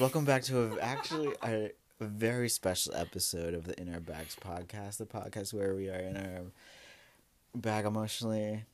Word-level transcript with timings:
Welcome 0.00 0.24
back 0.24 0.44
to 0.44 0.62
a, 0.62 0.80
actually 0.80 1.34
a, 1.42 1.72
a 2.00 2.04
very 2.04 2.48
special 2.48 2.94
episode 2.94 3.52
of 3.52 3.64
the 3.64 3.78
In 3.78 3.92
Our 3.92 4.00
Bags 4.00 4.34
podcast, 4.34 4.96
the 4.96 5.04
podcast 5.04 5.52
where 5.52 5.74
we 5.74 5.90
are 5.90 5.98
in 5.98 6.16
our 6.16 6.40
bag 7.54 7.84
emotionally 7.84 8.64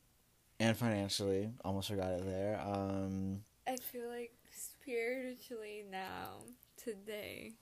and 0.57 0.77
financially. 0.77 1.51
Almost 1.65 1.89
forgot 1.89 2.13
it 2.13 2.25
there. 2.25 2.61
Um, 2.65 3.41
I 3.67 3.75
feel 3.75 4.07
like 4.07 4.31
spiritually 4.55 5.83
now, 5.91 6.37
today. 6.81 7.55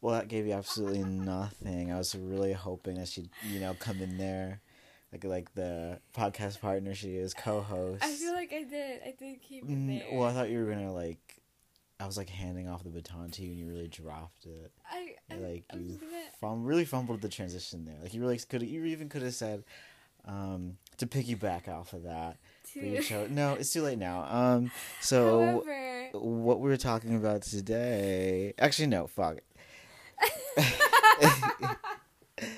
well, 0.00 0.16
that 0.16 0.26
gave 0.26 0.44
you 0.44 0.54
absolutely 0.54 1.04
nothing. 1.04 1.92
I 1.92 1.98
was 1.98 2.16
really 2.16 2.52
hoping 2.52 2.96
that 2.96 3.06
she'd, 3.06 3.30
you 3.48 3.60
know, 3.60 3.74
come 3.78 4.00
in 4.00 4.18
there, 4.18 4.60
like 5.12 5.24
like 5.24 5.54
the 5.54 6.00
podcast 6.16 6.60
partner 6.60 6.94
she 6.94 7.16
is, 7.16 7.34
co-host. 7.34 8.02
I 8.04 8.12
feel 8.12 8.32
like 8.32 8.52
I 8.52 8.62
did. 8.64 9.00
I 9.02 9.14
did 9.18 9.40
keep 9.42 9.64
it 9.64 9.68
Mm, 9.68 10.00
there. 10.00 10.08
well, 10.12 10.28
I 10.28 10.32
thought 10.32 10.50
you 10.50 10.58
were 10.64 10.70
gonna 10.70 10.92
like. 10.92 11.18
I 12.00 12.06
was 12.06 12.16
like 12.16 12.28
handing 12.28 12.68
off 12.68 12.84
the 12.84 12.90
baton 12.90 13.30
to 13.32 13.42
you, 13.42 13.48
and 13.50 13.58
you 13.58 13.66
really 13.68 13.88
dropped 13.88 14.46
it. 14.46 14.70
I, 14.88 15.14
I 15.30 15.36
like 15.38 15.64
I 15.72 15.76
you 15.76 15.98
gonna. 16.00 16.22
fum- 16.40 16.64
really 16.64 16.84
fumbled 16.84 17.22
the 17.22 17.28
transition 17.28 17.84
there. 17.84 17.96
Like 18.00 18.14
you 18.14 18.20
really 18.20 18.38
could 18.38 18.62
you 18.62 18.84
even 18.84 19.08
could 19.08 19.22
have 19.22 19.34
said 19.34 19.64
um, 20.24 20.76
to 20.98 21.06
piggyback 21.06 21.66
off 21.68 21.92
of 21.94 22.04
that. 22.04 22.36
no, 22.76 23.54
it's 23.58 23.72
too 23.72 23.82
late 23.82 23.98
now. 23.98 24.26
Um, 24.30 24.70
so 25.00 25.64
however, 25.64 26.08
what 26.12 26.60
we're 26.60 26.76
talking 26.76 27.16
about 27.16 27.42
today? 27.42 28.54
Actually, 28.58 28.86
no, 28.88 29.06
fuck. 29.08 29.38
it. 29.38 29.44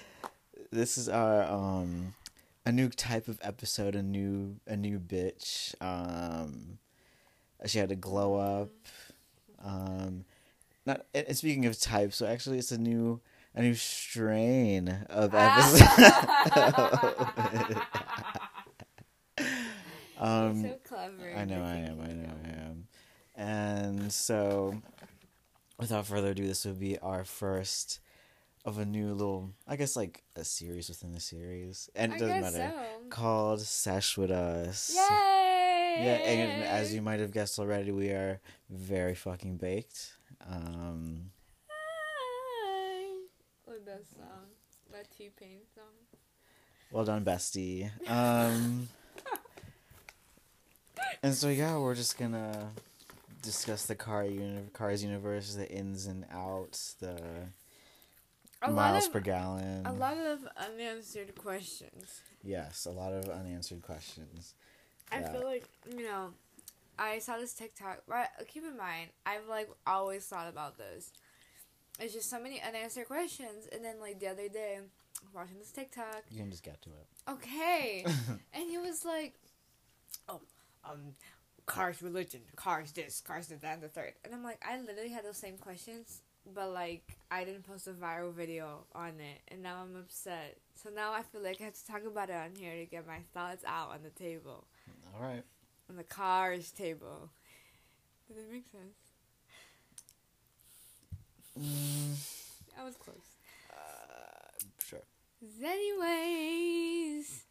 This 0.72 0.98
is 0.98 1.08
our 1.08 1.42
um, 1.44 2.14
a 2.70 2.72
new 2.72 2.88
type 2.88 3.26
of 3.26 3.40
episode, 3.42 3.96
a 3.96 4.02
new 4.02 4.60
a 4.64 4.76
new 4.76 5.00
bitch. 5.00 5.74
Um, 5.82 6.78
she 7.66 7.80
had 7.80 7.88
to 7.88 7.96
glow 7.96 8.36
up. 8.36 8.70
Um, 9.60 10.24
not 10.86 11.04
and 11.12 11.36
speaking 11.36 11.66
of 11.66 11.80
type, 11.80 12.12
so 12.12 12.26
actually 12.26 12.58
it's 12.58 12.70
a 12.70 12.78
new 12.78 13.20
a 13.56 13.62
new 13.62 13.74
strain 13.74 15.04
of 15.10 15.34
episode. 15.34 15.82
um, 20.16 20.62
so 20.62 20.78
clever. 20.86 21.34
I 21.36 21.44
know, 21.44 21.64
I 21.64 21.74
am, 21.74 22.00
I 22.00 22.12
know, 22.12 22.36
I 22.44 22.48
am. 22.50 22.86
And 23.34 24.12
so, 24.12 24.80
without 25.76 26.06
further 26.06 26.30
ado, 26.30 26.46
this 26.46 26.64
would 26.64 26.78
be 26.78 26.98
our 26.98 27.24
first 27.24 27.98
of 28.64 28.78
a 28.78 28.84
new 28.84 29.12
little, 29.14 29.50
I 29.66 29.76
guess, 29.76 29.96
like 29.96 30.22
a 30.36 30.44
series 30.44 30.88
within 30.88 31.12
the 31.12 31.20
series, 31.20 31.88
and 31.94 32.12
it 32.12 32.16
I 32.16 32.18
doesn't 32.18 32.40
matter. 32.40 32.72
so. 32.76 33.08
Called 33.08 33.60
Sesh 33.60 34.16
with 34.18 34.30
Us. 34.30 34.92
Yay! 34.94 35.96
Yeah, 35.98 36.18
and 36.30 36.62
as 36.64 36.94
you 36.94 37.02
might 37.02 37.20
have 37.20 37.32
guessed 37.32 37.58
already, 37.58 37.90
we 37.90 38.08
are 38.10 38.40
very 38.70 39.14
fucking 39.14 39.56
baked. 39.56 40.12
Um, 40.48 41.30
What 43.64 43.84
that 43.86 44.02
song? 44.14 44.46
That 44.92 45.06
T 45.16 45.30
Pain 45.38 45.58
song. 45.74 45.84
well 46.90 47.04
done, 47.04 47.24
bestie. 47.24 47.90
Um, 48.08 48.88
and 51.22 51.34
so 51.34 51.48
yeah, 51.48 51.78
we're 51.78 51.94
just 51.94 52.18
gonna 52.18 52.70
discuss 53.42 53.86
the 53.86 53.94
car 53.94 54.24
uni- 54.24 54.68
cars 54.72 55.02
universe, 55.04 55.54
the 55.54 55.70
ins 55.70 56.06
and 56.06 56.24
outs, 56.32 56.94
the 57.00 57.20
A 58.62 58.70
lot 58.70 58.92
miles 58.92 59.06
of 59.06 59.12
per 59.12 59.20
gallon. 59.20 59.86
a 59.86 59.92
lot 59.92 60.16
of 60.18 60.46
unanswered 60.56 61.34
questions. 61.34 62.20
Yes, 62.42 62.84
a 62.86 62.90
lot 62.90 63.12
of 63.12 63.28
unanswered 63.28 63.82
questions. 63.82 64.54
I 65.10 65.20
Yeah. 65.20 65.32
feel 65.32 65.44
like 65.44 65.64
you 65.88 66.02
know, 66.04 66.34
I 66.98 67.18
saw 67.20 67.38
this 67.38 67.54
TikTok. 67.54 68.02
But 68.06 68.28
keep 68.48 68.64
in 68.64 68.76
mind, 68.76 69.10
I've 69.24 69.46
like 69.48 69.70
always 69.86 70.26
thought 70.26 70.48
about 70.48 70.76
this. 70.78 71.10
It's 71.98 72.12
just 72.14 72.28
so 72.30 72.38
many 72.40 72.60
unanswered 72.62 73.06
questions, 73.06 73.66
and 73.72 73.84
then 73.84 73.98
like 74.00 74.20
the 74.20 74.28
other 74.28 74.48
day, 74.48 74.80
watching 75.34 75.58
this 75.58 75.70
TikTok. 75.72 76.24
You 76.30 76.38
can 76.40 76.50
just 76.50 76.62
get 76.62 76.80
to 76.82 76.90
it. 76.90 77.06
Okay, 77.30 78.04
and 78.52 78.70
he 78.70 78.78
was 78.78 79.04
like, 79.04 79.34
"Oh, 80.28 80.40
um, 80.84 81.14
cars 81.66 82.02
religion, 82.02 82.40
cars 82.56 82.92
this, 82.92 83.20
cars 83.20 83.48
that, 83.48 83.60
that, 83.62 83.74
and 83.74 83.82
the 83.82 83.88
third. 83.88 84.14
And 84.24 84.34
I'm 84.34 84.42
like, 84.42 84.60
I 84.66 84.78
literally 84.80 85.10
had 85.10 85.24
those 85.24 85.36
same 85.36 85.56
questions, 85.58 86.22
but 86.54 86.70
like 86.70 87.16
I 87.30 87.44
didn't 87.44 87.64
post 87.66 87.86
a 87.86 87.92
viral 87.92 88.32
video 88.32 88.84
on 88.94 89.20
it, 89.20 89.40
and 89.48 89.62
now 89.62 89.82
I'm 89.82 89.96
upset. 89.96 90.58
So 90.74 90.90
now 90.90 91.12
I 91.12 91.22
feel 91.22 91.42
like 91.42 91.60
I 91.60 91.64
have 91.64 91.74
to 91.74 91.86
talk 91.86 92.04
about 92.04 92.30
it 92.30 92.36
on 92.36 92.50
here 92.56 92.74
to 92.76 92.86
get 92.86 93.06
my 93.06 93.18
thoughts 93.34 93.64
out 93.66 93.90
on 93.90 94.00
the 94.02 94.10
table, 94.10 94.64
All 95.14 95.22
right. 95.22 95.42
on 95.88 95.96
the 95.96 96.04
cars 96.04 96.70
table. 96.70 97.30
Does 98.28 98.38
it 98.38 98.50
make 98.52 98.64
sense? 98.70 98.96
Mm, 101.58 102.16
I 102.80 102.84
was 102.84 102.96
close. 102.96 103.16
uh, 103.72 104.64
sure. 104.84 105.02
Anyways, 105.62 107.44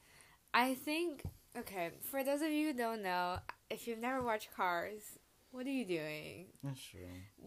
I 0.54 0.74
think 0.74 1.24
okay. 1.58 1.90
For 2.10 2.24
those 2.24 2.42
of 2.42 2.50
you 2.52 2.68
who 2.68 2.74
don't 2.74 3.02
know, 3.04 3.38
if 3.70 3.88
you've 3.88 4.00
never 4.00 4.22
watched 4.24 4.50
Cars, 4.56 5.02
what 5.52 5.66
are 5.66 5.72
you 5.72 5.86
doing? 5.86 6.46
That's 6.64 6.82
true. 6.82 7.00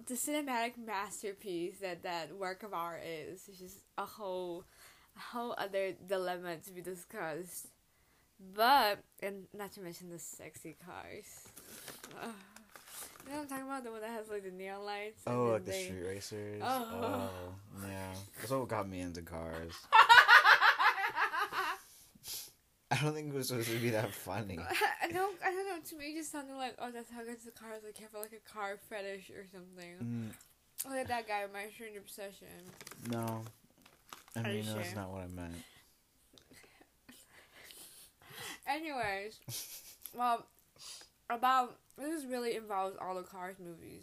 The 0.06 0.14
cinematic 0.14 0.72
masterpiece 0.84 1.78
that 1.80 2.02
that 2.02 2.36
work 2.36 2.62
of 2.62 2.74
art 2.74 3.02
is 3.04 3.48
is 3.48 3.58
just 3.58 3.78
a 3.98 4.04
whole, 4.04 4.64
a 5.16 5.20
whole 5.20 5.54
other 5.58 5.92
dilemma 6.06 6.56
to 6.64 6.72
be 6.72 6.80
discussed. 6.80 7.68
But 8.54 8.98
and 9.22 9.44
not 9.54 9.72
to 9.74 9.80
mention 9.80 10.10
the 10.10 10.18
sexy 10.18 10.76
cars. 10.84 11.48
Ugh. 12.22 12.30
You 13.24 13.30
know 13.30 13.36
what 13.38 13.42
I'm 13.44 13.48
talking 13.48 13.64
about? 13.66 13.84
The 13.84 13.90
one 13.92 14.00
that 14.00 14.10
has 14.10 14.28
like 14.28 14.42
the 14.42 14.50
neon 14.50 14.84
lights. 14.84 15.22
Oh, 15.28 15.50
like 15.52 15.64
the 15.64 15.70
they- 15.70 15.84
street 15.84 16.02
racers. 16.02 16.62
Oh. 16.64 16.88
Oh, 17.02 17.30
yeah. 17.86 18.12
That's 18.38 18.50
what 18.50 18.68
got 18.68 18.88
me 18.88 19.00
into 19.00 19.22
cars. 19.22 19.72
I 22.92 22.98
don't 23.02 23.14
think 23.14 23.28
it 23.28 23.34
was 23.34 23.48
supposed 23.48 23.70
to 23.70 23.78
be 23.78 23.90
that 23.90 24.12
funny. 24.12 24.58
I 25.02 25.10
don't, 25.10 25.36
I 25.44 25.50
don't 25.50 25.66
know. 25.68 25.78
To 25.88 25.96
me, 25.96 26.06
it 26.12 26.16
just 26.18 26.30
sounded 26.32 26.54
like, 26.56 26.74
oh, 26.78 26.90
that's 26.92 27.10
how 27.10 27.22
good 27.24 27.38
the 27.44 27.50
cars. 27.50 27.80
Like, 27.84 27.98
you 27.98 28.06
have 28.12 28.20
like 28.20 28.32
a 28.38 28.52
car 28.52 28.76
fetish 28.90 29.30
or 29.30 29.44
something. 29.50 30.32
Mm, 30.84 30.88
Look 30.90 30.98
at 31.00 31.08
that 31.08 31.26
guy, 31.26 31.44
my 31.52 31.70
strange 31.74 31.96
obsession. 31.96 32.46
no. 33.10 33.42
I 34.36 34.42
mean, 34.42 34.64
you 34.64 34.74
that's 34.74 34.94
not 34.94 35.10
what 35.10 35.22
I 35.22 35.26
meant. 35.28 35.54
Anyways, 38.66 39.38
well, 40.14 40.46
about 41.28 41.76
this 41.98 42.24
really 42.24 42.56
involves 42.56 42.96
all 43.00 43.14
the 43.14 43.22
Cars 43.22 43.56
movies, 43.58 44.02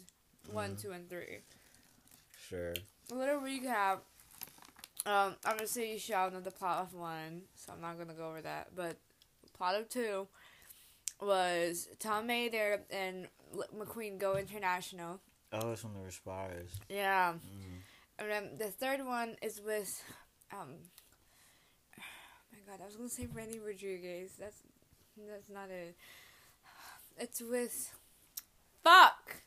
one, 0.52 0.74
Mhm. 0.76 0.82
two, 0.82 0.92
and 0.92 1.08
three. 1.08 1.38
Sure. 2.48 2.74
A 3.10 3.14
little 3.14 3.40
recap. 3.40 4.00
Um, 5.06 5.36
obviously, 5.46 5.92
you 5.92 5.98
shall 5.98 6.30
know 6.30 6.40
the 6.40 6.50
plot 6.50 6.82
of 6.82 6.94
one, 6.94 7.42
so 7.54 7.72
I'm 7.72 7.80
not 7.80 7.98
gonna 7.98 8.14
go 8.14 8.28
over 8.28 8.42
that. 8.42 8.68
But 8.74 8.96
plot 9.56 9.74
of 9.74 9.88
two 9.88 10.28
was 11.20 11.88
Tow 11.98 12.22
Mater 12.22 12.82
and 12.90 13.28
McQueen 13.76 14.18
go 14.18 14.36
international. 14.36 15.20
Oh, 15.52 15.72
it's 15.72 15.82
when 15.82 15.94
there 15.94 16.02
were 16.02 16.10
spies. 16.10 16.70
Yeah. 16.88 17.32
Mm. 17.32 17.80
And 18.18 18.30
then 18.30 18.50
the 18.58 18.70
third 18.70 19.04
one 19.04 19.36
is 19.42 19.60
with, 19.64 20.02
um, 20.52 20.68
oh 21.98 22.02
my 22.52 22.58
God, 22.70 22.82
I 22.82 22.86
was 22.86 22.96
gonna 22.96 23.08
say 23.08 23.26
Randy 23.32 23.58
Rodriguez. 23.58 24.32
That's 24.38 24.62
that's 25.16 25.48
not 25.48 25.70
it. 25.70 25.96
It's 27.18 27.42
with, 27.42 27.92
fuck. 28.82 29.39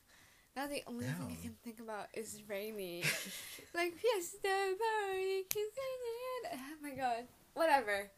Now 0.55 0.67
the 0.67 0.83
only 0.88 1.05
thing 1.05 1.38
I 1.39 1.41
can 1.41 1.55
think 1.63 1.79
about 1.79 2.07
is 2.13 2.41
Raimi. 2.50 3.01
like 3.73 3.94
Fiesta 3.95 4.75
Party, 4.77 5.45
Oh 6.53 6.57
my 6.81 6.91
God, 6.91 7.23
whatever, 7.55 8.11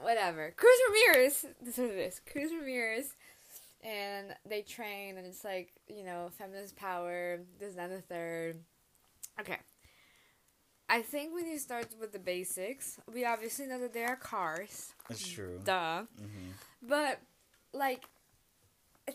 whatever. 0.00 0.52
Cruz 0.56 0.78
Ramirez. 0.88 1.46
This 1.62 1.78
is 1.78 1.78
what 1.78 1.90
it 1.90 1.98
is. 1.98 2.20
Cruz 2.30 2.50
Ramirez. 2.52 3.14
And 3.84 4.34
they 4.44 4.62
train, 4.62 5.16
and 5.18 5.26
it's 5.26 5.44
like 5.44 5.72
you 5.88 6.04
know, 6.04 6.30
feminist 6.36 6.74
power. 6.74 7.38
This, 7.60 7.76
and 7.76 7.92
the 7.92 8.00
third. 8.00 8.56
Okay. 9.40 9.58
I 10.90 11.02
think 11.02 11.34
when 11.34 11.46
you 11.46 11.58
start 11.58 11.86
with 12.00 12.12
the 12.12 12.18
basics, 12.18 12.98
we 13.12 13.24
obviously 13.24 13.66
know 13.66 13.78
that 13.80 13.92
there 13.92 14.08
are 14.08 14.16
cars. 14.16 14.92
It's 15.10 15.28
true. 15.28 15.60
Duh. 15.62 16.04
hmm 16.18 16.50
But, 16.82 17.20
like, 17.74 18.04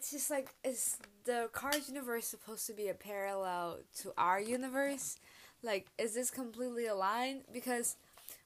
it's 0.04 0.12
just 0.12 0.30
like, 0.30 0.54
is 0.66 0.98
the 1.24 1.50
Cars 1.54 1.88
universe 1.88 2.26
supposed 2.26 2.68
to 2.68 2.74
be 2.74 2.90
a 2.90 2.94
parallel 2.94 3.78
to 4.02 4.12
our 4.18 4.38
universe? 4.38 5.16
Like, 5.62 5.88
is 5.98 6.14
this 6.14 6.30
completely 6.30 6.88
aligned? 6.88 7.44
Because 7.54 7.96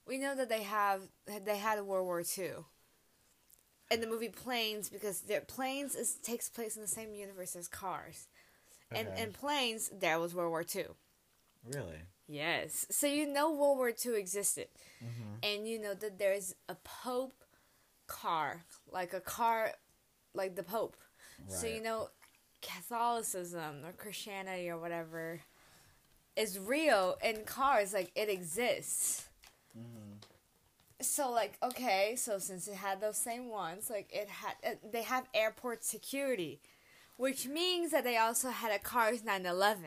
we 0.05 0.19
know 0.19 0.35
that 0.35 0.49
they 0.49 0.61
have, 0.61 1.01
they 1.45 1.57
had 1.57 1.81
World 1.81 2.05
War 2.05 2.21
II. 2.37 2.49
In 3.89 4.01
the 4.01 4.07
movie 4.07 4.29
Planes, 4.29 4.87
because 4.87 5.21
their 5.21 5.41
Planes 5.41 5.95
is, 5.95 6.17
takes 6.21 6.47
place 6.47 6.75
in 6.75 6.83
the 6.83 6.87
same 6.87 7.15
universe 7.15 7.55
as 7.55 7.67
Cars. 7.67 8.27
And 8.91 9.07
Okay. 9.07 9.23
in 9.23 9.31
Planes, 9.31 9.89
there 9.99 10.19
was 10.19 10.35
World 10.35 10.51
War 10.51 10.63
II. 10.75 10.85
Really? 11.73 12.01
Yes. 12.27 12.85
So 12.91 13.07
you 13.07 13.25
know 13.25 13.51
World 13.51 13.79
War 13.79 13.89
II 13.89 14.13
existed. 14.13 14.67
Mm-hmm. 15.03 15.33
And 15.41 15.67
you 15.67 15.79
know 15.79 15.95
that 15.95 16.19
there's 16.19 16.53
a 16.69 16.75
Pope 16.75 17.43
car. 18.05 18.63
Like 18.91 19.13
a 19.15 19.21
car 19.21 19.71
like 20.35 20.55
the 20.55 20.61
Pope. 20.63 20.95
So 21.47 21.67
you 21.67 21.81
know 21.81 22.09
Catholicism 22.61 23.85
or 23.85 23.91
Christianity 23.93 24.69
or 24.69 24.77
whatever 24.77 25.41
is 26.35 26.59
real 26.59 27.17
in 27.23 27.43
cars, 27.45 27.93
like 27.93 28.11
it 28.15 28.29
exists. 28.29 29.27
Mhm. 29.77 30.23
So 31.01 31.31
like 31.31 31.57
okay, 31.61 32.15
so 32.15 32.39
since 32.39 32.67
it 32.67 32.75
had 32.75 33.01
those 33.01 33.17
same 33.17 33.49
ones, 33.49 33.89
like 33.89 34.09
it 34.11 34.29
had 34.29 34.55
uh, 34.63 34.75
they 34.91 35.03
have 35.03 35.27
airport 35.33 35.83
security, 35.83 36.59
which 37.17 37.47
means 37.47 37.91
that 37.91 38.03
they 38.03 38.17
also 38.17 38.49
had 38.49 38.71
a 38.71 38.79
Cars 38.79 39.23
911. 39.23 39.85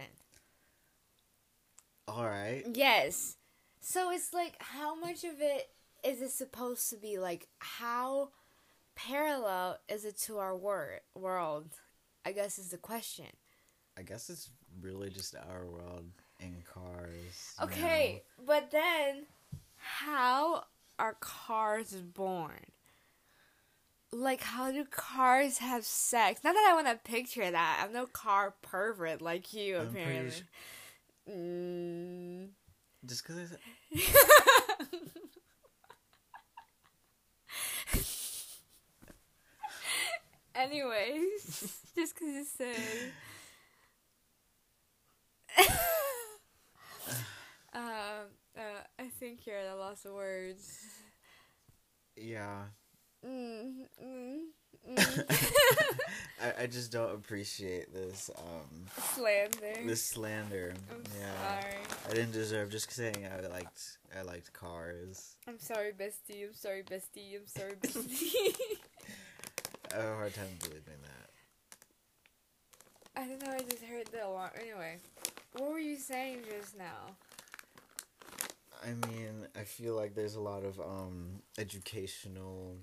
All 2.09 2.27
right. 2.27 2.65
Yes. 2.73 3.37
So 3.81 4.11
it's 4.11 4.33
like 4.35 4.57
how 4.59 4.95
much 4.95 5.25
of 5.25 5.41
it 5.41 5.71
is 6.05 6.21
it 6.21 6.31
supposed 6.31 6.91
to 6.91 6.97
be 6.97 7.19
like 7.19 7.49
how 7.59 8.31
parallel 8.95 9.79
is 9.89 10.05
it 10.05 10.19
to 10.21 10.39
our 10.39 10.57
wor- 10.57 11.01
world? 11.15 11.67
I 12.25 12.33
guess 12.33 12.59
is 12.59 12.71
the 12.71 12.79
question. 12.79 13.27
I 13.99 14.03
guess 14.03 14.31
it's 14.31 14.51
really 14.81 15.11
just 15.11 15.35
our 15.35 15.67
world 15.67 16.07
in 16.39 16.63
cars. 16.73 17.55
Okay, 17.63 18.23
but 18.47 18.71
then 18.71 19.27
how 19.77 20.65
are 20.99 21.17
cars 21.21 21.93
born? 21.93 22.67
Like 24.13 24.43
how 24.43 24.73
do 24.73 24.85
cars 24.85 25.59
have 25.59 25.85
sex? 25.85 26.43
Not 26.43 26.55
that 26.55 26.69
I 26.71 26.75
want 26.75 26.89
to 26.89 27.11
picture 27.11 27.51
that. 27.51 27.83
I'm 27.83 27.93
no 27.93 28.07
car 28.07 28.55
pervert 28.63 29.23
like 29.23 29.53
you 29.55 29.79
I'm 29.79 29.89
apparently. 29.89 30.43
Mm. 31.31 32.49
Just 33.07 33.27
because 33.27 33.57
Anyways, 40.61 41.81
just 41.95 42.15
because 42.15 42.29
you 42.29 42.45
said. 42.45 43.13
um, 47.75 48.29
uh, 48.57 48.61
I 48.99 49.09
think 49.19 49.47
you're 49.47 49.57
at 49.57 49.73
a 49.73 49.77
loss 49.77 50.05
of 50.05 50.13
words. 50.13 50.79
yeah, 52.17 52.65
Mm, 53.27 53.87
mm, 54.03 54.39
mm. 54.91 55.31
I, 56.43 56.63
I 56.63 56.67
just 56.67 56.91
don't 56.91 57.15
appreciate 57.15 57.93
this 57.93 58.31
um 58.39 58.87
Slander. 59.15 59.87
this 59.87 60.03
slander. 60.03 60.73
I'm 60.91 61.03
yeah, 61.19 61.61
sorry. 61.61 61.77
I 62.09 62.15
didn't 62.15 62.33
deserve 62.33 62.71
just 62.71 62.91
saying 62.91 63.27
I 63.27 63.47
liked 63.49 63.99
I 64.19 64.23
liked 64.23 64.53
cars. 64.55 65.37
I'm 65.47 65.59
sorry, 65.59 65.93
bestie. 65.93 66.47
I'm 66.47 66.55
sorry, 66.55 66.83
bestie. 66.83 67.37
I'm 67.37 67.47
sorry, 67.47 67.73
bestie. 67.83 68.55
I 69.93 69.97
have 69.97 70.13
a 70.13 70.15
hard 70.15 70.35
time 70.35 70.47
believing 70.61 71.01
that. 71.03 71.31
I 73.17 73.27
don't 73.27 73.43
know. 73.45 73.53
I 73.53 73.63
just 73.63 73.83
heard 73.83 74.07
the 74.07 74.27
alarm. 74.27 74.51
Anyway, 74.61 74.99
what 75.55 75.71
were 75.71 75.79
you 75.79 75.97
saying 75.97 76.45
just 76.49 76.79
now? 76.79 77.17
I 78.83 78.93
mean, 79.09 79.47
I 79.59 79.65
feel 79.65 79.95
like 79.95 80.15
there's 80.15 80.37
a 80.37 80.41
lot 80.41 80.65
of 80.65 80.81
um 80.81 81.43
educational 81.59 82.77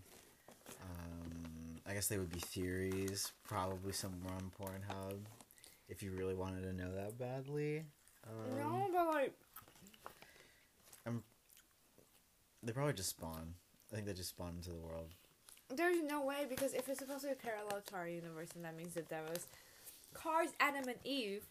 um 0.82 1.80
I 1.88 1.94
guess 1.94 2.08
they 2.08 2.18
would 2.18 2.32
be 2.32 2.40
theories, 2.40 3.32
probably 3.48 3.94
somewhere 3.94 4.34
on 4.34 4.52
Pornhub 4.60 5.20
if 5.88 6.04
you 6.04 6.12
really 6.12 6.36
wanted 6.36 6.64
to 6.64 6.74
know 6.74 6.94
that 6.94 7.18
badly. 7.18 7.86
Um, 8.28 8.58
no, 8.60 8.88
but 8.94 9.08
like, 9.08 9.34
They 12.64 12.74
probably 12.74 12.94
just 12.94 13.12
spawn. 13.12 13.54
I 13.90 13.96
think 13.96 14.08
they 14.08 14.14
just 14.14 14.30
spawn 14.30 14.56
into 14.58 14.72
the 14.72 14.76
world. 14.76 15.14
There's 15.76 16.02
no 16.02 16.22
way 16.22 16.46
because 16.50 16.74
if 16.74 16.88
it's 16.90 17.00
supposed 17.00 17.24
to 17.24 17.30
be 17.30 17.36
parallel 17.36 17.82
to 17.88 17.96
our 17.96 18.08
universe, 18.08 18.50
then 18.54 18.64
that 18.64 18.78
means 18.78 18.94
that 18.94 19.10
there 19.10 19.24
was 19.30 19.48
cars, 20.14 20.50
Adam 20.60 20.88
and 20.88 20.98
Eve. 21.04 21.44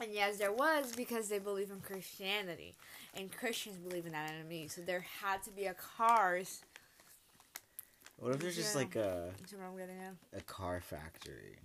And 0.00 0.12
yes, 0.12 0.38
there 0.38 0.52
was 0.52 0.92
because 0.96 1.28
they 1.28 1.38
believe 1.38 1.70
in 1.70 1.80
Christianity, 1.80 2.74
and 3.14 3.30
Christians 3.30 3.76
believe 3.76 4.06
in 4.06 4.14
Adam 4.14 4.40
and 4.40 4.52
Eve. 4.52 4.72
So 4.72 4.80
there 4.80 5.04
had 5.20 5.42
to 5.44 5.50
be 5.50 5.66
a 5.66 5.74
cars. 5.74 6.62
What 8.18 8.34
if 8.34 8.40
there's 8.40 8.56
just 8.56 8.74
like 8.74 8.96
a 8.96 9.30
what 9.56 9.64
I'm 9.64 9.76
getting 9.76 9.96
at. 9.98 10.38
a 10.38 10.42
car 10.42 10.80
factory? 10.80 11.56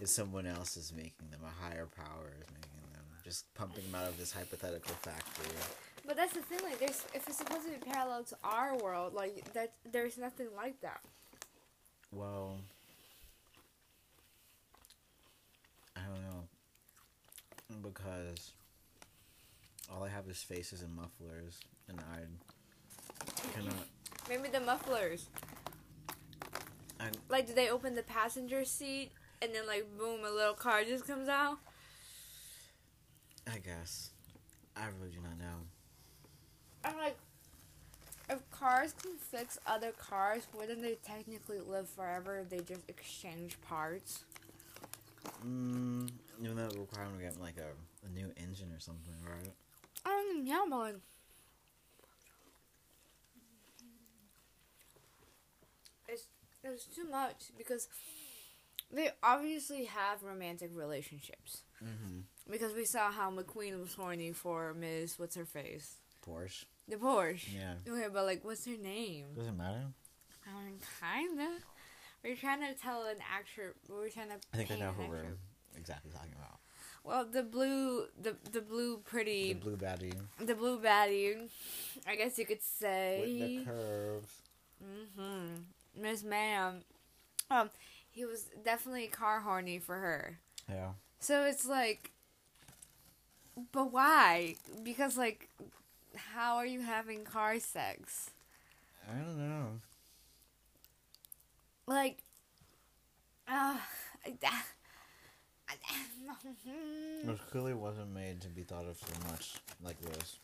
If 0.00 0.08
someone 0.08 0.46
else 0.46 0.76
is 0.76 0.92
making 0.92 1.30
them, 1.30 1.40
a 1.44 1.64
higher 1.64 1.86
power 1.86 2.32
is 2.40 2.46
making 2.48 2.92
them, 2.92 3.04
just 3.22 3.52
pumping 3.54 3.84
them 3.84 3.94
out 3.94 4.08
of 4.08 4.18
this 4.18 4.32
hypothetical 4.32 4.94
factory. 5.02 5.54
But 6.06 6.16
that's 6.16 6.32
the 6.32 6.40
thing. 6.40 6.58
Like, 6.62 6.78
there's 6.78 7.04
if 7.14 7.26
it's 7.28 7.38
supposed 7.38 7.64
to 7.64 7.70
be 7.70 7.90
parallel 7.90 8.24
to 8.24 8.36
our 8.42 8.76
world, 8.76 9.14
like 9.14 9.52
that, 9.54 9.72
there's 9.90 10.18
nothing 10.18 10.48
like 10.56 10.80
that. 10.80 11.00
Well, 12.10 12.58
I 15.96 16.00
don't 16.00 16.22
know. 16.22 16.44
Because 17.82 18.52
all 19.90 20.04
I 20.04 20.08
have 20.08 20.28
is 20.28 20.42
faces 20.42 20.82
and 20.82 20.94
mufflers, 20.94 21.60
and 21.88 22.00
I 22.00 23.54
cannot. 23.54 23.74
Maybe 24.28 24.48
the 24.48 24.60
mufflers. 24.60 25.26
I, 27.00 27.06
Like, 27.28 27.46
do 27.46 27.54
they 27.54 27.70
open 27.70 27.94
the 27.94 28.02
passenger 28.02 28.64
seat 28.64 29.10
and 29.40 29.52
then 29.54 29.66
like 29.66 29.86
boom, 29.98 30.20
a 30.24 30.30
little 30.30 30.54
car 30.54 30.84
just 30.84 31.06
comes 31.06 31.28
out? 31.28 31.58
I 33.52 33.58
guess. 33.58 34.10
I 34.76 34.86
really 34.98 35.10
do 35.12 35.20
not 35.20 35.38
know. 35.38 35.66
I'm 36.84 36.96
like, 36.96 37.16
if 38.30 38.50
cars 38.50 38.94
can 39.00 39.12
fix 39.16 39.58
other 39.66 39.92
cars, 39.92 40.46
wouldn't 40.56 40.82
they 40.82 40.96
technically 41.04 41.60
live 41.60 41.88
forever 41.88 42.38
if 42.40 42.50
they 42.50 42.60
just 42.60 42.88
exchange 42.88 43.56
parts? 43.68 44.24
Mm, 45.46 46.10
even 46.42 46.56
though 46.56 46.64
it 46.64 46.78
would 46.78 46.90
them 46.90 47.16
to 47.16 47.22
get 47.22 47.40
like 47.40 47.56
a, 47.58 48.06
a 48.06 48.10
new 48.10 48.32
engine 48.36 48.72
or 48.72 48.80
something, 48.80 49.14
right? 49.24 49.52
I 50.04 50.08
don't 50.08 50.44
know, 50.44 50.66
but 50.68 50.78
like, 50.78 50.96
it's 56.08 56.26
it's 56.64 56.84
too 56.86 57.08
much 57.08 57.50
because 57.56 57.88
they 58.92 59.10
obviously 59.22 59.84
have 59.84 60.22
romantic 60.22 60.70
relationships. 60.74 61.62
Mm-hmm. 61.82 62.20
Because 62.50 62.74
we 62.74 62.84
saw 62.84 63.10
how 63.10 63.30
McQueen 63.30 63.80
was 63.80 63.94
horny 63.94 64.32
for 64.32 64.74
Miss 64.74 65.18
what's 65.18 65.36
her 65.36 65.44
face, 65.44 65.96
Porsche. 66.26 66.64
The 66.88 66.96
Porsche. 66.96 67.54
Yeah. 67.54 67.74
Okay, 67.88 68.06
but 68.12 68.24
like, 68.24 68.44
what's 68.44 68.64
her 68.66 68.76
name? 68.76 69.26
Doesn't 69.36 69.56
matter. 69.56 69.84
I 70.46 70.64
mean, 70.64 70.78
kinda. 71.00 71.48
We're 72.24 72.36
trying 72.36 72.60
to 72.60 72.74
tell 72.80 73.04
an 73.06 73.16
actor. 73.32 73.74
We're 73.88 74.08
trying 74.08 74.28
to. 74.28 74.34
I 74.52 74.56
think 74.56 74.70
I 74.70 74.76
know 74.76 74.92
who 74.92 75.08
we're 75.08 75.36
exactly 75.76 76.10
talking 76.10 76.34
about. 76.38 76.58
Well, 77.04 77.24
the 77.24 77.42
blue, 77.42 78.06
the 78.20 78.36
the 78.52 78.60
blue 78.60 78.98
pretty, 78.98 79.54
The 79.54 79.58
blue 79.58 79.76
baddie 79.76 80.14
the 80.38 80.54
blue 80.54 80.78
baddie. 80.78 81.48
I 82.06 82.14
guess 82.16 82.38
you 82.38 82.46
could 82.46 82.62
say. 82.62 83.18
with 83.20 83.38
the 83.38 83.64
curves. 83.64 84.28
Mm-hmm. 84.82 86.00
Miss 86.00 86.22
Ma'am. 86.22 86.82
Um, 87.50 87.70
he 88.10 88.24
was 88.24 88.46
definitely 88.64 89.08
car 89.08 89.40
horny 89.40 89.78
for 89.78 89.96
her. 89.96 90.38
Yeah. 90.68 90.90
So 91.18 91.44
it's 91.44 91.66
like, 91.66 92.12
but 93.72 93.92
why? 93.92 94.56
Because 94.82 95.16
like, 95.16 95.48
how 96.16 96.56
are 96.56 96.66
you 96.66 96.80
having 96.82 97.24
car 97.24 97.58
sex? 97.60 98.30
I 99.10 99.14
don't 99.18 99.38
know. 99.38 99.66
Like, 101.86 102.18
uh, 103.48 103.76
I, 104.26 104.32
It 107.24 107.38
clearly 107.50 107.74
wasn't 107.74 108.12
made 108.14 108.40
to 108.42 108.48
be 108.48 108.62
thought 108.62 108.84
of 108.86 108.96
so 108.96 109.30
much 109.30 109.54
like 109.82 110.00
this. 110.00 110.36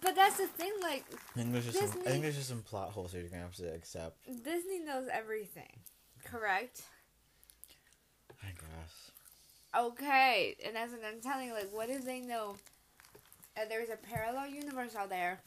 but 0.00 0.14
that's 0.14 0.38
the 0.38 0.46
thing. 0.46 0.72
Like, 0.82 1.04
I 1.12 1.38
think 1.38 1.52
there's 1.52 1.66
just 1.66 1.78
some, 1.78 1.84
I 1.84 1.92
Disney- 1.94 2.10
think 2.10 2.22
there's 2.22 2.36
just 2.36 2.48
some 2.48 2.62
plot 2.62 2.90
holes 2.90 3.12
that 3.12 3.20
you're 3.20 3.28
gonna 3.28 3.42
have 3.42 3.54
to 3.56 3.72
accept. 3.72 4.24
Disney 4.44 4.78
knows 4.80 5.08
everything, 5.12 5.70
correct? 6.24 6.82
I 8.42 8.48
guess. 8.48 9.10
Okay, 9.76 10.56
and 10.64 10.76
that's 10.76 10.92
what 10.92 11.02
I'm 11.04 11.20
telling 11.20 11.48
you. 11.48 11.54
Like, 11.54 11.72
what 11.72 11.90
if 11.90 12.04
they 12.04 12.20
know 12.20 12.56
that 13.56 13.68
there's 13.68 13.90
a 13.90 13.96
parallel 13.96 14.48
universe 14.48 14.94
out 14.96 15.08
there? 15.10 15.40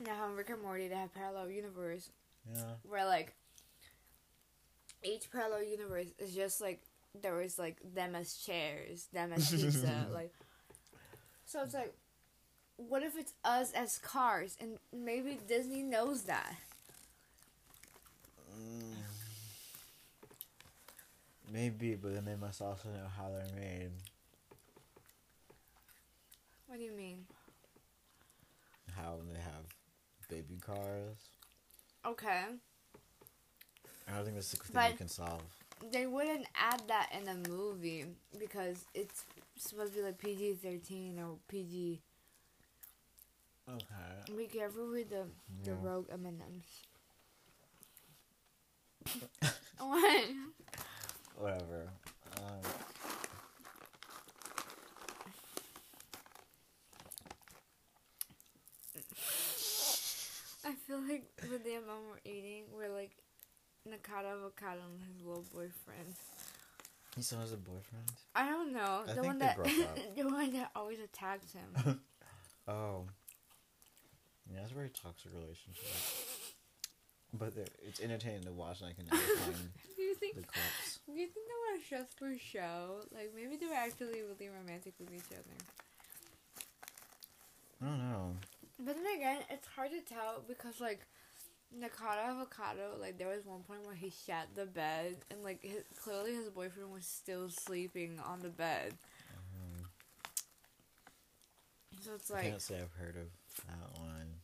Now, 0.00 0.28
in 0.28 0.36
Rick 0.36 0.50
and 0.50 0.62
Morty, 0.62 0.88
they 0.88 0.94
have 0.94 1.12
parallel 1.14 1.50
universe 1.50 2.08
Yeah. 2.54 2.62
where 2.88 3.04
like 3.04 3.34
each 5.02 5.30
parallel 5.30 5.62
universe 5.64 6.08
is 6.18 6.34
just 6.34 6.60
like 6.60 6.80
there 7.20 7.34
was 7.34 7.58
like 7.58 7.76
them 7.94 8.14
as 8.14 8.34
chairs, 8.36 9.06
them 9.12 9.32
as 9.32 9.50
pizza, 9.50 10.06
like. 10.12 10.32
So 11.46 11.62
it's 11.62 11.74
like, 11.74 11.94
what 12.76 13.02
if 13.02 13.16
it's 13.16 13.32
us 13.44 13.72
as 13.72 13.98
cars, 13.98 14.56
and 14.60 14.78
maybe 14.92 15.38
Disney 15.48 15.82
knows 15.82 16.24
that. 16.24 16.54
Mm. 18.60 18.94
Maybe, 21.50 21.94
but 21.94 22.14
then 22.14 22.24
they 22.26 22.36
must 22.36 22.60
also 22.60 22.88
know 22.90 23.06
how 23.16 23.30
they're 23.30 23.58
made. 23.60 23.90
What 26.68 26.78
do 26.78 26.84
you 26.84 26.92
mean? 26.92 27.24
How 28.94 29.18
they 29.32 29.40
have 29.40 29.64
baby 30.28 30.58
cars. 30.60 31.16
Okay, 32.06 32.44
I 34.06 34.12
don't 34.14 34.24
think 34.24 34.36
that's 34.36 34.50
the 34.52 34.56
thing 34.58 34.70
But- 34.74 34.92
we 34.92 34.96
can 34.98 35.08
solve. 35.08 35.42
they 35.92 36.06
wouldn't 36.06 36.46
add 36.54 36.82
that 36.88 37.10
in 37.12 37.28
a 37.28 37.34
movie 37.48 38.06
because 38.38 38.84
it's 38.94 39.24
supposed 39.56 39.92
to 39.94 39.98
be 39.98 40.04
like 40.04 40.18
PG 40.18 40.54
thirteen 40.56 41.18
or 41.18 41.38
PG. 41.48 42.00
Okay. 43.68 44.32
Be 44.36 44.46
careful 44.46 44.88
with 44.90 45.10
the 45.10 45.26
the 45.64 45.72
Yeah. 45.72 45.76
rogue 45.82 46.08
M 46.10 46.26
and 46.26 46.42
M's. 46.42 46.82
What? 49.78 50.24
Whatever. 51.36 51.88
Um, 52.36 52.60
I 60.64 60.74
feel 60.88 61.00
like 61.06 61.24
with 61.50 61.64
the 61.64 61.74
amount 61.74 62.00
we're 62.10 62.30
eating, 62.32 62.64
we're 62.74 62.88
like 62.88 63.12
Nikocado 63.86 64.32
Avocado 64.38 64.80
and 64.90 65.00
his 65.14 65.24
little 65.24 65.44
boyfriend. 65.52 66.14
he 67.14 67.22
still 67.22 67.40
has 67.40 67.52
a 67.52 67.56
boyfriend. 67.56 68.10
I 68.34 68.48
don't 68.48 68.72
know. 68.72 69.02
I 69.06 69.12
the 69.12 69.22
one 69.22 69.38
that 69.38 69.56
the 70.16 70.24
one 70.24 70.52
that 70.54 70.70
always 70.74 70.98
attacks 71.00 71.52
him. 71.52 72.00
Oh. 72.70 73.06
Yeah, 74.52 74.60
it's 74.60 74.72
a 74.72 74.74
very 74.74 74.90
toxic 74.90 75.32
relationship. 75.32 75.88
But 77.32 77.54
it's 77.80 77.98
entertaining 77.98 78.42
to 78.42 78.52
watch, 78.52 78.82
and 78.82 78.90
I 78.90 78.92
can 78.92 79.06
never 79.06 79.22
find 79.22 79.56
do 79.96 80.02
you 80.02 80.14
think 80.14 80.34
the 80.34 80.42
clips. 80.42 80.98
do 81.06 81.12
you 81.12 81.28
think 81.28 81.46
they 81.48 81.72
were 81.72 81.80
just 81.88 82.18
for 82.18 82.36
show? 82.36 83.00
Like 83.10 83.32
maybe 83.34 83.56
they 83.56 83.64
were 83.64 83.72
actually 83.72 84.20
really 84.20 84.50
romantic 84.54 84.92
with 85.00 85.14
each 85.14 85.32
other. 85.32 85.56
I 87.80 87.86
don't 87.86 88.10
know. 88.10 88.36
But 88.78 88.94
then 88.96 89.04
again, 89.16 89.38
it's 89.50 89.66
hard 89.74 89.90
to 89.90 90.00
tell 90.00 90.42
because 90.46 90.80
like 90.80 91.00
Nikocado 91.76 92.30
Avocado, 92.30 92.96
like 93.00 93.18
there 93.18 93.28
was 93.28 93.44
one 93.44 93.62
point 93.62 93.84
where 93.84 93.94
he 93.94 94.10
shat 94.26 94.48
the 94.54 94.66
bed 94.66 95.16
and 95.30 95.42
like 95.42 95.62
his, 95.62 95.82
clearly 96.02 96.34
his 96.34 96.48
boyfriend 96.48 96.92
was 96.92 97.04
still 97.04 97.48
sleeping 97.50 98.20
on 98.24 98.40
the 98.40 98.48
bed. 98.48 98.94
Um, 99.34 99.84
So 102.04 102.14
it's 102.14 102.30
I 102.30 102.34
like 102.34 102.44
can't 102.44 102.62
say 102.62 102.76
I've 102.76 102.92
heard 103.04 103.16
of 103.16 103.28
that 103.66 104.00
one. 104.00 104.40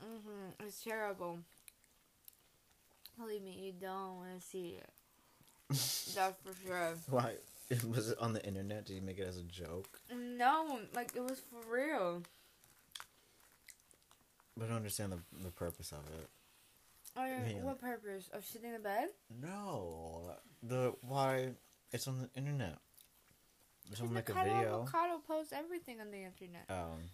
hmm 0.00 0.64
it's 0.66 0.82
terrible. 0.82 1.38
Believe 3.18 3.42
me, 3.42 3.52
you 3.66 3.72
don't 3.80 4.16
want 4.18 4.40
to 4.40 4.46
see 4.46 4.78
it. 4.78 4.88
That's 6.14 6.36
for 6.42 6.54
sure. 6.66 6.94
Why? 7.08 7.34
Was 7.88 8.10
it 8.10 8.18
on 8.18 8.32
the 8.34 8.44
internet? 8.46 8.84
Did 8.86 8.94
you 8.94 9.02
make 9.02 9.18
it 9.18 9.26
as 9.26 9.38
a 9.38 9.42
joke? 9.42 10.00
No, 10.14 10.80
like 10.94 11.12
it 11.16 11.22
was 11.22 11.40
for 11.40 11.60
real. 11.72 12.22
But 14.56 14.64
I 14.64 14.68
don't 14.68 14.76
understand 14.76 15.12
the 15.12 15.18
the 15.42 15.50
purpose 15.50 15.92
of 15.92 16.04
it. 16.20 16.28
I 17.16 17.38
mean, 17.46 17.62
what 17.62 17.80
purpose 17.80 18.28
of 18.32 18.42
shitting 18.42 18.72
the 18.72 18.80
bed? 18.80 19.08
No, 19.40 20.32
the 20.62 20.94
why? 21.02 21.50
It's 21.92 22.08
on 22.08 22.18
the 22.20 22.28
internet. 22.38 22.78
It's 23.90 24.00
on 24.00 24.12
like 24.14 24.28
a 24.30 24.34
video. 24.34 24.82
Avocado 24.82 25.18
posts 25.26 25.52
everything 25.52 26.00
on 26.00 26.10
the 26.10 26.24
internet. 26.24 26.64
Um, 26.68 27.10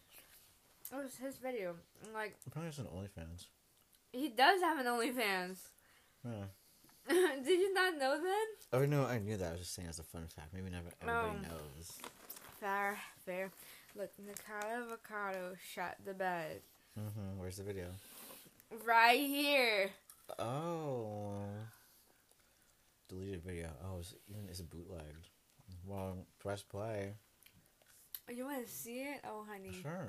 It 0.93 0.97
was 1.03 1.17
his 1.17 1.37
video. 1.37 1.75
Like 2.15 2.37
probably 2.51 2.69
it's 2.69 2.79
on 2.79 2.87
OnlyFans. 2.87 3.47
he 4.13 4.29
does 4.29 4.61
have 4.63 4.79
an 4.79 4.87
OnlyFans. 4.87 5.59
Yeah. 6.25 6.45
Did 7.45 7.61
you 7.61 7.73
not 7.75 7.95
know 7.99 8.21
that? 8.23 8.47
Oh 8.73 8.85
no, 8.87 9.05
I 9.05 9.19
knew 9.19 9.37
that. 9.37 9.49
I 9.49 9.51
was 9.53 9.61
just 9.61 9.75
saying 9.75 9.89
as 9.89 9.99
a 9.99 10.03
fun 10.05 10.27
fact. 10.29 10.53
Maybe 10.55 10.71
never 10.71 10.89
everybody 11.03 11.39
Oh. 11.39 11.43
knows. 11.43 11.99
Fair, 12.61 12.99
fair. 13.27 13.51
Look, 13.97 14.11
Avocado 14.49 15.57
shot 15.75 15.97
the 16.05 16.15
bed. 16.15 16.61
Hmm 16.97 17.39
Where's 17.39 17.57
the 17.57 17.63
video? 17.65 17.87
Right 18.87 19.21
here. 19.21 19.91
Oh. 20.39 21.43
Deleted 23.09 23.43
video. 23.43 23.71
Oh, 23.85 23.99
it's, 24.01 24.15
even 24.29 24.45
it's 24.49 24.61
bootlegged. 24.61 25.29
Well, 25.87 26.19
press 26.39 26.63
play. 26.63 27.15
You 28.33 28.45
want 28.45 28.65
to 28.65 28.71
see 28.73 28.99
it? 29.01 29.21
Oh, 29.29 29.45
honey. 29.51 29.77
Sure. 29.83 30.07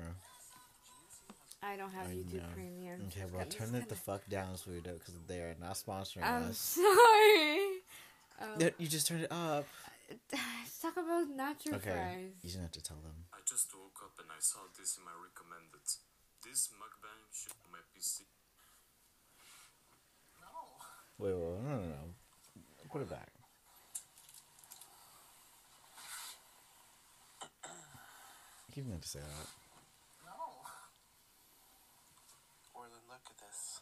I 1.64 1.76
don't 1.76 1.90
have 1.92 2.06
I 2.08 2.14
YouTube 2.14 2.34
know. 2.34 2.54
Premium. 2.54 3.00
Okay, 3.08 3.22
It's 3.22 3.32
well, 3.32 3.40
kinda- 3.42 3.56
turn 3.56 3.74
it's 3.74 3.86
it 3.86 3.88
the 3.88 3.94
fuck 3.96 4.22
down, 4.28 4.56
sweetie, 4.56 4.80
because 4.82 5.14
they 5.26 5.38
are 5.38 5.54
not 5.60 5.74
sponsoring 5.74 6.22
kinda- 6.22 6.28
I'm 6.28 6.50
us. 6.50 6.58
sorry. 6.58 7.58
Yeah, 8.58 8.70
you 8.78 8.86
just 8.88 9.06
turned 9.06 9.22
it 9.24 9.32
up. 9.32 9.66
let's 10.32 10.80
talk 10.82 10.96
about 10.96 11.26
nacho 11.30 11.74
Okay. 11.74 11.90
fries. 11.90 12.32
You 12.42 12.52
don't 12.52 12.62
have 12.62 12.72
to 12.72 12.82
tell 12.82 12.98
them. 12.98 13.14
I 13.32 13.38
just 13.46 13.72
woke 13.74 13.98
up 14.04 14.18
and 14.18 14.28
I 14.30 14.40
saw 14.40 14.60
this 14.78 14.96
in 14.98 15.04
my 15.04 15.12
recommended. 15.14 15.82
This 16.44 16.68
mukbang 16.74 17.22
should 17.32 17.54
my 17.70 17.78
PC. 17.94 18.26
Wait, 21.18 21.32
wait, 21.32 21.38
wait, 21.38 21.62
no, 21.62 21.70
no, 21.70 21.86
no. 21.86 22.14
Put 22.90 23.02
it 23.02 23.10
back. 23.10 23.30
You 28.74 28.82
meant 28.84 29.02
to 29.02 29.08
say 29.08 29.20
that. 29.20 29.48
No. 30.24 30.32
Orlin, 32.74 33.04
look 33.08 33.22
at 33.28 33.38
this. 33.38 33.80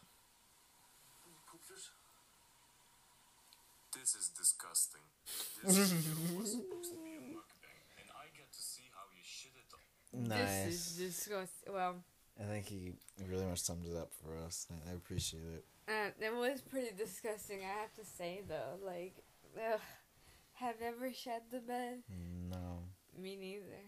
This 3.95 4.15
is 4.15 4.29
disgusting. 4.29 5.01
This 5.63 5.77
was 6.35 6.51
supposed 6.51 6.91
to 6.91 6.99
be 7.03 7.15
a 7.15 7.21
mukbang, 7.21 7.83
and 7.99 8.07
I 8.15 8.29
get 8.35 8.51
to 8.51 8.61
see 8.61 8.87
how 8.93 9.07
you 9.15 9.23
shit 9.23 9.55
it 9.55 9.73
up. 9.73 9.81
Nice. 10.13 10.65
This 10.65 10.75
is 10.75 10.97
disgusting. 10.97 11.73
Well, 11.73 12.03
I 12.39 12.43
think 12.45 12.65
he 12.67 12.93
really 13.29 13.45
much 13.45 13.59
summed 13.61 13.85
it 13.85 13.95
up 13.95 14.11
for 14.13 14.35
us. 14.45 14.67
I- 14.89 14.93
appreciate 14.93 15.43
it. 15.43 15.65
uh, 15.87 16.09
it 16.19 16.33
was 16.35 16.61
pretty 16.61 16.91
disgusting. 16.97 17.59
I 17.61 17.81
have 17.81 17.93
to 17.95 18.05
say 18.05 18.41
though, 18.47 18.77
like, 18.85 19.15
ugh. 19.57 19.79
have 20.53 20.75
you 20.81 20.87
ever 20.87 21.13
shed 21.13 21.41
the 21.51 21.59
bed? 21.59 21.99
No. 22.49 22.83
Me 23.17 23.35
neither. 23.35 23.83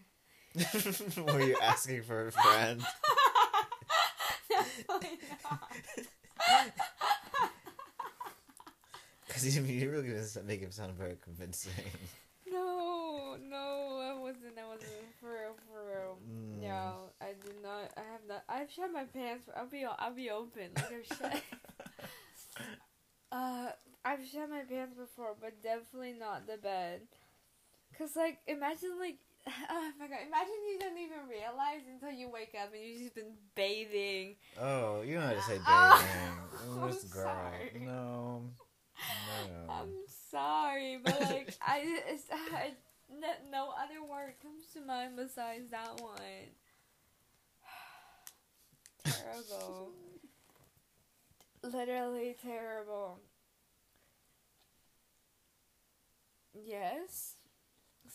Were 1.32 1.42
you 1.42 1.56
asking 1.60 2.02
for 2.02 2.28
a 2.28 2.32
friend? 2.32 2.80
Definitely 4.48 5.18
not. 5.50 5.70
Because 9.26 9.56
you, 9.56 9.62
you 9.64 9.90
really 9.90 10.06
gonna 10.08 10.22
make 10.46 10.60
him 10.60 10.70
sound 10.70 10.94
very 10.94 11.16
convincing. 11.22 11.72
No, 14.42 14.50
no, 14.54 14.68
I 14.68 14.74
wasn't. 14.74 14.90
I 14.90 14.96
wasn't 14.96 15.14
for 15.20 15.28
real, 15.30 15.56
for 15.68 15.80
real. 15.88 16.18
Mm. 16.28 16.62
No, 16.62 16.94
I 17.20 17.26
did 17.42 17.62
not. 17.62 17.92
I 17.96 18.00
have 18.12 18.20
not. 18.28 18.44
I've 18.48 18.70
shed 18.70 18.92
my 18.92 19.04
pants. 19.04 19.48
I'll 19.56 19.66
be. 19.66 19.84
I'll 19.84 20.14
be 20.14 20.30
open. 20.30 20.70
Like 20.76 20.92
I've 20.92 21.06
shed. 21.18 21.42
uh, 23.32 23.68
I've 24.04 24.26
shed 24.26 24.50
my 24.50 24.62
pants 24.68 24.94
before, 24.96 25.34
but 25.40 25.62
definitely 25.62 26.14
not 26.18 26.46
the 26.46 26.56
bed. 26.56 27.02
Cause 27.96 28.16
like, 28.16 28.38
imagine 28.46 28.98
like, 28.98 29.18
oh 29.46 29.92
my 29.98 30.06
god, 30.08 30.18
imagine 30.26 30.54
you 30.68 30.78
don't 30.80 30.98
even 30.98 31.28
realize 31.28 31.82
until 31.90 32.10
you 32.10 32.28
wake 32.28 32.54
up 32.60 32.72
and 32.74 32.82
you've 32.82 33.00
just 33.00 33.14
been 33.14 33.34
bathing. 33.54 34.36
Oh, 34.60 35.02
you 35.02 35.14
don't 35.14 35.22
have 35.22 35.36
to 35.36 35.42
say 35.42 35.58
Oh, 35.66 36.02
bathing. 36.02 36.82
I'm 36.82 36.90
this 36.90 37.04
girl. 37.04 37.24
sorry. 37.24 37.80
No. 37.84 38.42
No. 39.48 39.72
I'm 39.72 39.92
sorry, 40.30 40.98
but 41.02 41.20
like, 41.20 41.54
I, 41.66 41.82
it's, 42.08 42.24
I, 42.32 42.72
no, 43.20 43.28
no 43.50 43.72
other 43.82 44.02
word 44.02 44.34
comes 44.42 44.66
to 44.74 44.80
mind 44.80 45.16
besides 45.16 45.70
that 45.70 46.00
one. 46.00 46.52
terrible. 49.04 49.92
Literally 51.62 52.36
terrible. 52.42 53.20
Yes. 56.54 57.34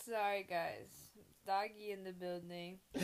Sorry, 0.06 0.46
guys. 0.48 0.88
Doggy 1.46 1.90
in 1.90 2.04
the 2.04 2.12
building. 2.12 2.78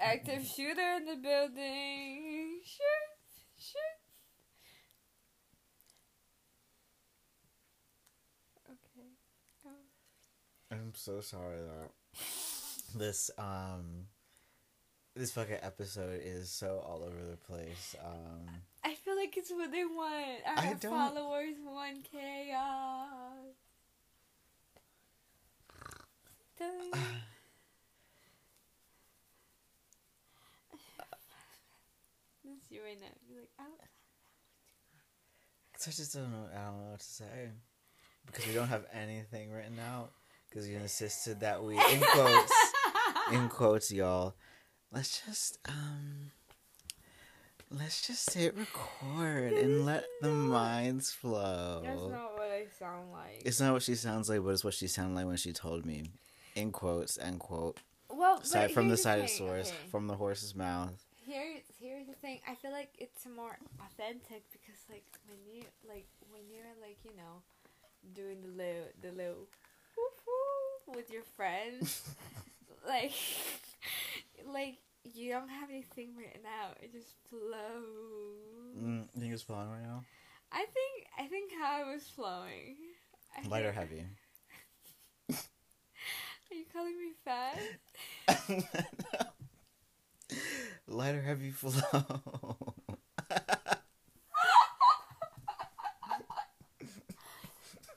Active 0.00 0.46
shooter 0.46 0.96
in 0.96 1.04
the 1.06 1.16
building. 1.16 2.60
Shoot, 2.64 3.18
shoot. 3.58 3.98
Okay. 8.70 9.08
Um, 10.70 10.77
I'm 10.88 10.94
so 10.94 11.20
sorry 11.20 11.58
that 11.58 11.90
this 12.98 13.30
um 13.36 14.06
this 15.14 15.30
fucking 15.32 15.58
episode 15.60 16.22
is 16.24 16.48
so 16.48 16.82
all 16.82 17.02
over 17.04 17.30
the 17.30 17.36
place. 17.36 17.94
Um 18.02 18.48
I 18.82 18.94
feel 18.94 19.14
like 19.14 19.36
it's 19.36 19.50
what 19.50 19.70
they 19.70 19.84
want. 19.84 20.40
Our 20.46 20.58
I 20.64 20.72
don't- 20.80 20.90
followers 21.14 21.56
want 21.62 22.08
chaos. 22.10 23.52
That's 32.44 32.70
you 32.70 32.80
right 32.82 32.98
now. 33.00 33.06
You're 33.28 33.40
like, 33.40 33.50
oh. 33.60 33.64
I 35.86 35.90
just 35.90 36.12
don't 36.14 36.30
know 36.32 36.46
I 36.52 36.64
don't 36.64 36.78
know 36.82 36.90
what 36.90 37.00
to 37.00 37.04
say. 37.06 37.50
Because 38.26 38.46
we 38.46 38.54
don't 38.54 38.68
have 38.68 38.84
anything 38.92 39.52
written 39.52 39.78
out. 39.78 40.10
Because 40.48 40.68
you 40.68 40.76
insisted 40.76 41.40
that 41.40 41.62
we 41.62 41.74
in 41.74 42.00
quotes 42.00 42.52
in 43.32 43.48
quotes, 43.48 43.92
y'all. 43.92 44.34
Let's 44.92 45.22
just 45.26 45.58
um 45.68 46.30
let's 47.70 48.06
just 48.06 48.32
hit 48.32 48.56
record 48.56 49.52
and 49.52 49.84
let 49.84 50.04
the 50.22 50.30
minds 50.30 51.12
flow. 51.12 51.82
That's 51.84 52.00
not 52.00 52.34
what 52.34 52.50
I 52.50 52.66
sound 52.78 53.12
like. 53.12 53.42
It's 53.44 53.60
not 53.60 53.72
what 53.74 53.82
she 53.82 53.94
sounds 53.94 54.28
like, 54.28 54.42
but 54.42 54.50
it's 54.50 54.64
what 54.64 54.74
she 54.74 54.86
sounded 54.86 55.14
like 55.14 55.26
when 55.26 55.36
she 55.36 55.52
told 55.52 55.84
me. 55.84 56.10
In 56.54 56.72
quotes, 56.72 57.18
end 57.18 57.38
quote. 57.40 57.78
well, 58.10 58.42
Side 58.42 58.72
from 58.72 58.88
the 58.88 58.96
side 58.96 59.20
of 59.20 59.28
source, 59.28 59.68
okay. 59.68 59.76
from 59.90 60.06
the 60.06 60.14
horse's 60.14 60.54
mouth. 60.54 61.04
Here's 61.14 61.62
here's 61.78 62.06
the 62.06 62.14
thing. 62.14 62.40
I 62.48 62.54
feel 62.54 62.72
like 62.72 62.88
it's 62.98 63.26
more 63.26 63.58
authentic 63.84 64.44
because 64.50 64.80
like 64.88 65.04
when 65.28 65.38
you 65.46 65.64
like 65.86 66.06
when 66.32 66.42
you're 66.50 66.64
like 66.80 66.96
you 67.04 67.12
know 67.16 67.42
doing 68.14 68.38
the 68.40 68.48
little 68.48 68.88
the 69.02 69.12
little 69.12 69.46
with 70.86 71.10
your 71.10 71.22
friends, 71.36 72.02
like 72.86 73.12
like 74.52 74.76
you 75.04 75.30
don't 75.30 75.48
have 75.48 75.70
anything 75.70 76.14
written 76.16 76.42
out. 76.62 76.76
It 76.82 76.92
just 76.92 77.14
flows. 77.28 78.76
Mm, 78.78 79.06
you 79.14 79.20
think 79.20 79.32
it's 79.32 79.42
flowing 79.42 79.70
right 79.70 79.82
now? 79.82 80.04
I 80.52 80.64
think 80.64 81.06
I 81.18 81.26
think 81.26 81.52
how 81.60 81.82
it 81.82 81.86
was 81.92 82.04
flowing. 82.04 82.76
I 83.36 83.46
Light 83.48 83.64
or 83.64 83.72
heavy? 83.72 84.04
Are 85.30 85.34
you 86.54 86.64
calling 86.72 86.96
me 86.98 87.12
fat? 87.24 87.58
Light 90.86 91.14
or 91.14 91.20
heavy 91.20 91.50
flow? 91.50 91.72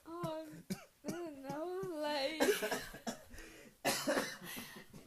Oh, 0.06 0.44
I 1.06 1.10
don't 1.10 1.42
know, 1.48 1.80
like. 2.02 2.42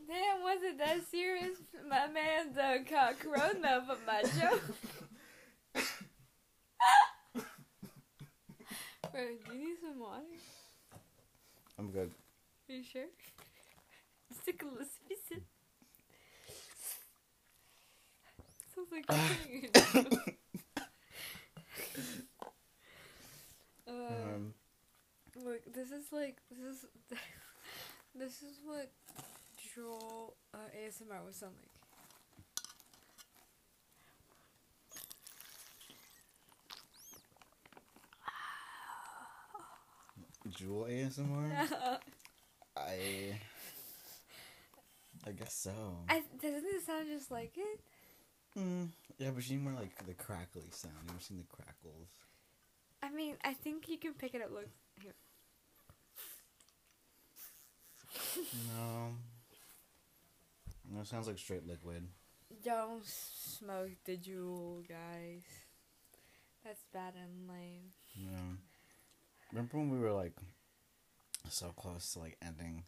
Damn, 0.07 0.41
was 0.41 0.61
it 0.63 0.64
that 0.77 0.99
serious? 1.09 1.57
My 1.87 2.07
man 2.07 2.53
caught 2.89 3.19
corona 3.19 3.83
for 3.87 3.97
my 4.05 4.21
joke. 4.23 4.63
Bro, 9.11 9.21
do 9.47 9.53
you 9.53 9.59
need 9.67 9.77
some 9.81 9.99
water? 9.99 10.23
I'm 11.79 11.89
good. 11.91 12.11
Are 12.69 12.73
you 12.73 12.83
sure? 12.83 13.05
Stick 14.41 14.61
a 14.63 14.65
little 14.65 14.85
sip. 15.27 15.43
Sounds 18.75 18.91
like 18.91 19.05
you're 19.49 20.01
uh, 23.87 24.35
Um, 24.35 24.53
Look, 25.43 25.73
this 25.73 25.91
is 25.91 26.11
like 26.11 26.37
this 26.49 26.59
is 26.59 26.85
this 28.15 28.41
is 28.41 28.59
what 28.65 28.89
Juul 29.59 30.33
ASMR 30.85 31.25
would 31.25 31.33
sound 31.33 31.53
like. 31.55 31.69
Juul 40.53 40.87
ASMR? 40.87 41.67
I. 42.77 43.39
I 45.27 45.31
guess 45.31 45.55
so. 45.55 45.71
I, 46.07 46.21
doesn't 46.39 46.63
it 46.65 46.85
sound 46.85 47.07
just 47.11 47.31
like 47.31 47.53
it? 47.57 47.79
Mm, 48.59 48.89
yeah, 49.17 49.31
but 49.31 49.49
you 49.49 49.57
need 49.57 49.63
more 49.63 49.73
like 49.73 50.05
the 50.05 50.13
crackly 50.13 50.63
sound. 50.69 50.93
You 51.05 51.13
ever 51.13 51.19
seen 51.19 51.37
the 51.37 51.45
crackles? 51.55 52.09
I 53.01 53.09
mean, 53.09 53.35
I 53.43 53.53
think 53.53 53.89
you 53.89 53.97
can 53.97 54.13
pick 54.13 54.35
it 54.35 54.41
up. 54.41 54.51
Look 54.51 54.67
here. 55.01 55.13
No. 58.77 59.15
No, 60.91 61.01
it 61.01 61.07
sounds 61.07 61.27
like 61.27 61.37
straight 61.37 61.67
liquid. 61.67 62.07
Don't 62.63 63.05
smoke 63.05 63.91
the 64.05 64.17
Juul, 64.17 64.87
guys. 64.87 65.43
That's 66.63 66.83
bad 66.93 67.13
and 67.21 67.49
lame. 67.49 67.91
Yeah. 68.15 68.55
Remember 69.51 69.77
when 69.77 69.89
we 69.89 69.99
were 69.99 70.11
like 70.11 70.33
so 71.49 71.67
close 71.77 72.13
to 72.13 72.19
like 72.19 72.37
ending 72.41 72.83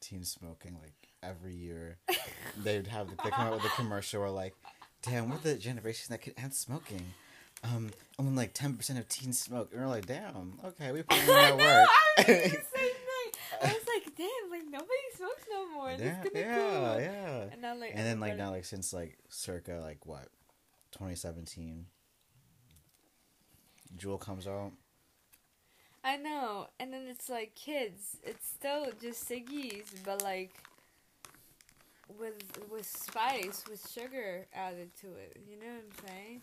teen 0.00 0.24
smoking? 0.24 0.76
Like 0.80 0.94
every 1.22 1.54
year, 1.54 1.98
they'd 2.62 2.86
have 2.86 3.08
they 3.08 3.30
come 3.30 3.48
out 3.48 3.54
with 3.54 3.64
a 3.64 3.68
commercial 3.70 4.20
where 4.20 4.30
like, 4.30 4.54
"Damn, 5.02 5.30
we're 5.30 5.38
the 5.38 5.54
generation 5.56 6.06
that 6.10 6.22
could 6.22 6.34
end 6.36 6.54
smoking." 6.54 7.04
Um, 7.64 7.90
only 8.18 8.34
like 8.34 8.52
ten 8.54 8.74
percent 8.74 8.98
of 8.98 9.08
teens 9.08 9.38
smoke, 9.40 9.70
and 9.72 9.80
we're 9.80 9.88
like, 9.88 10.06
"Damn, 10.06 10.58
okay, 10.64 10.92
we 10.92 11.02
put 11.02 11.18
in 11.18 11.26
that 11.26 11.56
know, 11.56 11.56
work." 11.64 11.88
I 11.88 12.14
was 12.18 12.26
the 12.26 12.32
same 12.50 12.52
thing. 12.52 12.96
I 13.62 13.66
was 13.72 13.86
like, 13.94 14.16
damn, 14.16 14.50
like 14.50 14.64
nobody 14.70 15.06
smokes 15.16 15.42
no 15.50 15.68
more. 15.72 15.96
This 15.96 16.14
yeah, 16.34 16.40
yeah, 16.40 16.54
cool. 16.54 17.00
yeah. 17.00 17.25
Like, 17.74 17.92
And 17.94 18.06
then 18.06 18.20
like 18.20 18.36
now 18.36 18.50
like 18.50 18.64
since 18.64 18.92
like 18.92 19.18
circa 19.28 19.80
like 19.82 20.04
what, 20.06 20.28
twenty 20.92 21.14
seventeen. 21.14 21.86
Juul 23.96 24.20
comes 24.20 24.46
out. 24.46 24.72
I 26.04 26.16
know. 26.16 26.68
And 26.78 26.92
then 26.92 27.06
it's 27.08 27.28
like 27.28 27.54
kids. 27.54 28.18
It's 28.22 28.46
still 28.46 28.86
just 29.00 29.28
ciggies, 29.28 29.86
but 30.04 30.22
like 30.22 30.52
with 32.18 32.34
with 32.70 32.86
spice, 32.86 33.64
with 33.68 33.88
sugar 33.90 34.46
added 34.54 34.90
to 35.00 35.08
it. 35.08 35.40
You 35.48 35.58
know 35.58 35.66
what 35.66 35.84
I'm 35.84 36.08
saying? 36.08 36.42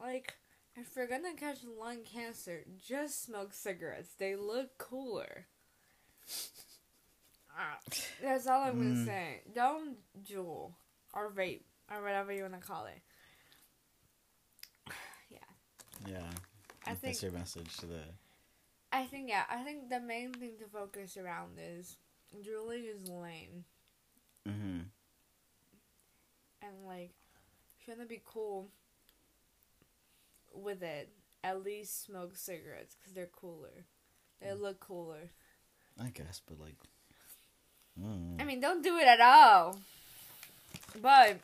Yeah. 0.00 0.04
Like, 0.06 0.34
if 0.76 0.94
you're 0.96 1.06
gonna 1.06 1.34
catch 1.34 1.58
lung 1.78 1.98
cancer, 2.04 2.64
just 2.86 3.24
smoke 3.24 3.52
cigarettes. 3.52 4.10
They 4.18 4.36
look 4.36 4.76
cooler. 4.78 5.46
That's 8.22 8.46
all 8.46 8.62
I'm 8.62 8.76
gonna 8.78 8.94
Mm. 8.94 9.04
say. 9.06 9.42
Don't 9.54 9.96
Juul 10.22 10.72
or 11.14 11.30
vape 11.32 11.62
or 11.90 12.02
whatever 12.02 12.32
you 12.32 12.42
wanna 12.42 12.60
call 12.60 12.86
it. 12.86 13.02
Yeah. 15.30 15.38
Yeah. 16.06 16.30
I 16.86 16.90
That's 16.94 17.00
think 17.00 17.22
your 17.22 17.32
message 17.32 17.76
to 17.78 17.86
the. 17.86 18.02
I 18.92 19.04
think 19.06 19.28
yeah, 19.28 19.44
I 19.50 19.62
think 19.64 19.90
the 19.90 20.00
main 20.00 20.32
thing 20.32 20.56
to 20.60 20.66
focus 20.66 21.16
around 21.16 21.58
is 21.58 21.96
Julie 22.42 22.86
is 22.86 23.08
lame 23.08 23.64
Mm-hmm. 24.48 24.80
and 26.62 26.86
like 26.86 27.12
if 27.80 27.86
you 27.88 27.94
wanna 27.94 28.06
be 28.08 28.22
cool 28.24 28.70
with 30.54 30.82
it, 30.82 31.10
at 31.44 31.62
least 31.62 32.04
smoke 32.04 32.36
cigarettes 32.36 32.94
because 32.98 33.12
they're 33.12 33.26
cooler. 33.26 33.84
They 34.40 34.52
look 34.54 34.80
cooler. 34.80 35.30
I 36.00 36.08
guess, 36.10 36.40
but 36.46 36.58
like. 36.60 36.76
Mm. 38.00 38.40
I 38.40 38.44
mean, 38.44 38.60
don't 38.60 38.82
do 38.82 38.96
it 38.98 39.06
at 39.06 39.20
all. 39.20 39.78
But 41.00 41.38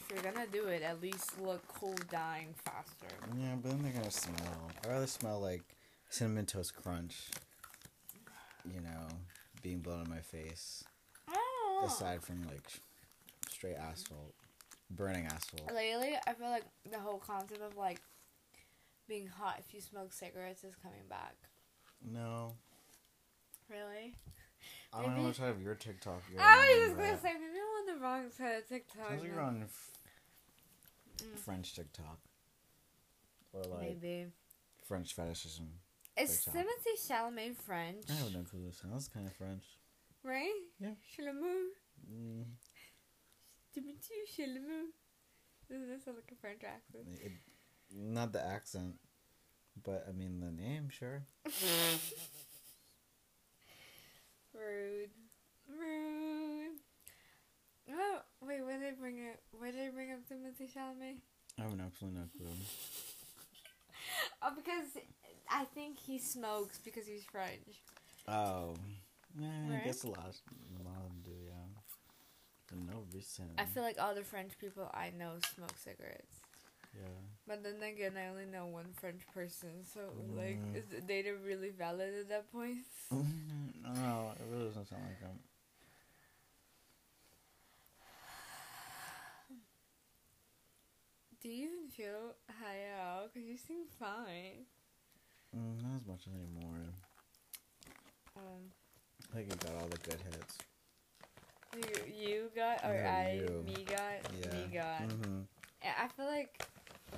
if 0.00 0.10
you're 0.10 0.32
gonna 0.32 0.46
do 0.46 0.66
it, 0.66 0.82
at 0.82 1.00
least 1.00 1.40
look 1.40 1.66
cool 1.68 1.96
dying 2.10 2.54
faster. 2.64 3.14
Yeah, 3.38 3.54
but 3.60 3.70
then 3.70 3.82
they're 3.82 3.92
gonna 3.92 4.10
smell. 4.10 4.70
I'd 4.82 4.88
rather 4.88 5.06
smell 5.06 5.40
like 5.40 5.62
cinnamon 6.10 6.46
toast 6.46 6.74
crunch. 6.74 7.16
You 8.64 8.80
know, 8.80 9.08
being 9.62 9.80
blown 9.80 10.04
in 10.04 10.10
my 10.10 10.20
face. 10.20 10.84
Oh. 11.28 11.84
Aside 11.86 12.22
from 12.22 12.46
like 12.46 12.66
straight 13.50 13.76
asphalt, 13.76 14.34
burning 14.90 15.26
asphalt. 15.26 15.70
Lately, 15.74 16.16
I 16.26 16.32
feel 16.32 16.48
like 16.48 16.64
the 16.90 16.98
whole 16.98 17.18
concept 17.18 17.60
of 17.60 17.76
like 17.76 18.00
being 19.06 19.26
hot 19.26 19.56
if 19.58 19.74
you 19.74 19.80
smoke 19.80 20.12
cigarettes 20.12 20.64
is 20.64 20.74
coming 20.76 21.02
back. 21.10 21.34
No, 22.06 22.54
Really? 23.70 24.14
I 24.96 25.02
don't 25.02 25.16
know 25.16 25.24
which 25.24 25.36
side 25.36 25.50
of 25.50 25.60
your 25.60 25.74
TikTok 25.74 26.22
you're 26.30 26.40
I 26.40 26.56
was 26.78 26.88
just 26.88 26.96
gonna 26.98 27.20
say 27.20 27.32
maybe 27.34 27.58
I'm 27.58 27.90
on 27.90 27.94
the 27.98 28.04
wrong 28.04 28.30
side 28.30 28.56
of 28.58 28.68
TikTok. 28.68 29.10
Like 29.10 29.24
you're 29.24 29.40
on 29.40 29.62
f- 29.64 29.90
Mm. 31.18 31.38
French 31.38 31.74
TikTok. 31.74 32.18
Or 33.52 33.62
like 33.64 33.80
Maybe. 34.02 34.26
French 34.84 35.14
fetishism. 35.14 35.68
Is 36.16 36.44
TikTok. 36.44 36.62
Timothée 36.64 36.96
Chalamet 37.08 37.56
French? 37.56 38.04
I 38.10 38.14
have 38.14 38.32
no 38.34 38.42
clue. 38.42 38.66
It 38.68 38.74
sounds 38.74 39.08
kind 39.08 39.26
of 39.26 39.32
French. 39.34 39.64
Right? 40.24 40.52
Yeah. 40.80 40.94
Chalamet. 41.16 41.68
Mm, 42.12 42.44
Timothée 43.76 44.26
Chalamet. 44.36 44.90
Doesn't 45.70 45.88
that 45.88 46.04
sound 46.04 46.16
like 46.18 46.30
a 46.32 46.34
French 46.40 46.62
accent? 46.64 47.06
it, 47.22 47.32
not 47.94 48.32
the 48.32 48.44
accent, 48.44 48.96
but 49.84 50.04
I 50.08 50.12
mean 50.12 50.40
the 50.40 50.50
name, 50.50 50.88
sure. 50.90 51.22
Rude. 54.54 55.10
Rude. 55.68 56.78
Oh, 57.90 58.18
wait, 58.40 58.64
where 58.64 58.78
did 58.78 58.94
they 58.94 58.98
bring 58.98 59.18
it? 59.18 59.40
Where 59.58 59.70
did 59.70 59.80
they 59.80 59.94
bring 59.94 60.12
up 60.12 60.20
Timothée 60.20 60.72
Chalamet? 60.72 61.18
I 61.58 61.62
have 61.62 61.72
an 61.72 61.82
absolutely 61.84 62.20
no 62.20 62.26
clue. 62.36 62.50
Oh, 64.42 64.52
because 64.56 65.02
I 65.50 65.64
think 65.74 65.98
he 65.98 66.18
smokes 66.18 66.78
because 66.78 67.06
he's 67.06 67.24
French. 67.24 67.82
Oh, 68.28 68.74
yeah, 69.38 69.48
Right? 69.70 69.80
I 69.82 69.84
guess 69.84 70.04
a 70.04 70.08
lot, 70.08 70.18
a 70.18 70.82
lot 70.82 70.96
of 70.96 71.08
them 71.08 71.20
do, 71.24 71.30
yeah. 71.46 71.54
No 72.92 73.04
reason. 73.12 73.50
I 73.56 73.66
feel 73.66 73.82
like 73.82 73.96
all 74.00 74.14
the 74.14 74.22
French 74.24 74.58
people 74.58 74.90
I 74.92 75.10
know 75.16 75.34
smoke 75.54 75.74
cigarettes. 75.76 76.40
Yeah. 76.96 77.08
But 77.46 77.62
then 77.62 77.82
again, 77.82 78.12
I 78.16 78.28
only 78.28 78.46
know 78.46 78.66
one 78.66 78.92
French 78.94 79.22
person, 79.34 79.84
so 79.84 80.00
like, 80.34 80.56
Mm. 80.62 80.76
is 80.76 80.84
the 80.86 81.00
data 81.00 81.34
really 81.44 81.70
valid 81.70 82.14
at 82.14 82.28
that 82.28 82.50
point? 82.52 82.78
no, 83.10 84.32
it 84.38 84.44
really 84.50 84.66
doesn't 84.68 84.88
sound 84.88 85.02
like 85.04 85.20
them. 85.20 85.38
Do 91.42 91.48
you 91.50 91.66
even 91.66 91.88
feel 91.90 92.34
high 92.48 92.88
out? 92.98 93.34
Cause 93.34 93.42
you 93.46 93.56
seem 93.56 93.84
fine. 94.00 94.64
Mm, 95.54 95.82
not 95.82 96.00
as 96.00 96.06
much 96.06 96.24
anymore. 96.26 96.80
Um, 98.36 98.72
I 99.32 99.36
think 99.36 99.50
you 99.50 99.56
got 99.56 99.80
all 99.82 99.88
the 99.88 99.98
good 99.98 100.20
hits. 100.32 100.58
you 101.76 102.14
you 102.28 102.50
got 102.56 102.82
or 102.84 102.94
No, 103.02 103.08
I 103.10 103.32
you. 103.34 103.62
me 103.66 103.84
got 103.84 104.32
me 104.52 104.70
got. 104.72 105.02
Mm-hmm. 105.08 105.40
I 105.82 106.08
feel 106.16 106.26
like 106.26 106.62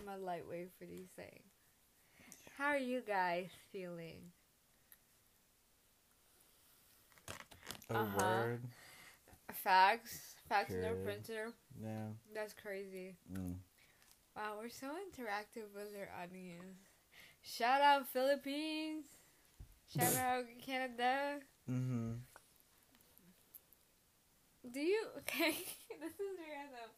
I'm 0.06 0.20
a 0.20 0.24
lightweight 0.24 0.70
for 0.78 0.84
these 0.84 1.08
things. 1.16 1.42
How 2.56 2.66
are 2.66 2.78
you 2.78 3.00
guys 3.06 3.48
feeling? 3.72 4.32
A 7.90 7.94
Uh-huh. 7.94 8.18
word. 8.18 8.62
Facts, 9.52 10.34
facts, 10.48 10.72
no 10.74 10.94
printer. 11.04 11.52
Yeah. 11.80 12.08
That's 12.34 12.52
crazy. 12.54 13.16
Mm. 13.32 13.56
Wow, 14.36 14.58
we're 14.60 14.68
so 14.68 14.88
interactive 14.88 15.72
with 15.74 15.88
our 15.96 16.10
audience. 16.22 16.78
Shout 17.42 17.80
out 17.80 18.08
Philippines. 18.08 19.06
Shout 19.96 20.14
out 20.16 20.44
Canada. 20.64 21.40
Mm-hmm. 21.70 22.12
Do 24.72 24.80
you 24.80 25.06
okay? 25.18 25.52
this 26.00 26.12
is 26.12 26.38
random. 26.38 26.90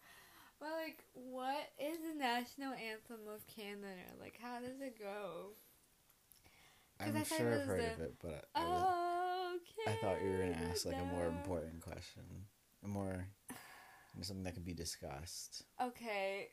But 0.61 0.71
like, 0.85 1.05
what 1.14 1.71
is 1.79 1.99
the 1.99 2.18
national 2.18 2.73
anthem 2.73 3.21
of 3.33 3.47
Canada? 3.47 3.87
Like, 4.21 4.38
how 4.42 4.59
does 4.61 4.81
it 4.81 4.99
go? 4.99 5.53
I'm 7.01 7.16
I 7.16 7.23
sure 7.23 7.55
I've 7.55 7.66
heard 7.66 7.81
the- 7.81 7.92
of 7.92 8.01
it, 8.01 8.14
but 8.21 8.44
I, 8.55 8.61
I, 8.61 8.64
was- 8.64 8.85
Oh, 8.90 9.59
I 9.87 9.92
thought 10.01 10.23
you 10.23 10.31
were 10.31 10.38
gonna 10.38 10.68
ask 10.71 10.85
like 10.85 10.97
a 10.97 11.05
more 11.05 11.27
important 11.27 11.81
question, 11.81 12.23
a 12.85 12.88
more 12.88 13.27
something 14.21 14.42
that 14.44 14.55
could 14.55 14.64
be 14.64 14.75
discussed. 14.75 15.62
Okay. 15.81 16.49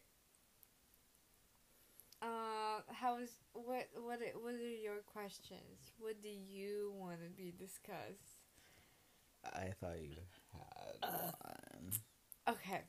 Uh, 2.21 2.81
how 2.87 3.17
is 3.17 3.31
what 3.53 3.87
what 3.95 4.19
what 4.41 4.53
are 4.53 4.57
your 4.69 4.97
questions? 5.05 5.91
What 5.99 6.21
do 6.21 6.29
you 6.29 6.93
want 6.95 7.17
to 7.23 7.29
be 7.29 7.51
discussed? 7.57 8.37
I 9.45 9.73
thought 9.79 9.99
you 10.01 10.15
had 10.53 11.09
one. 11.09 11.91
Okay. 12.49 12.81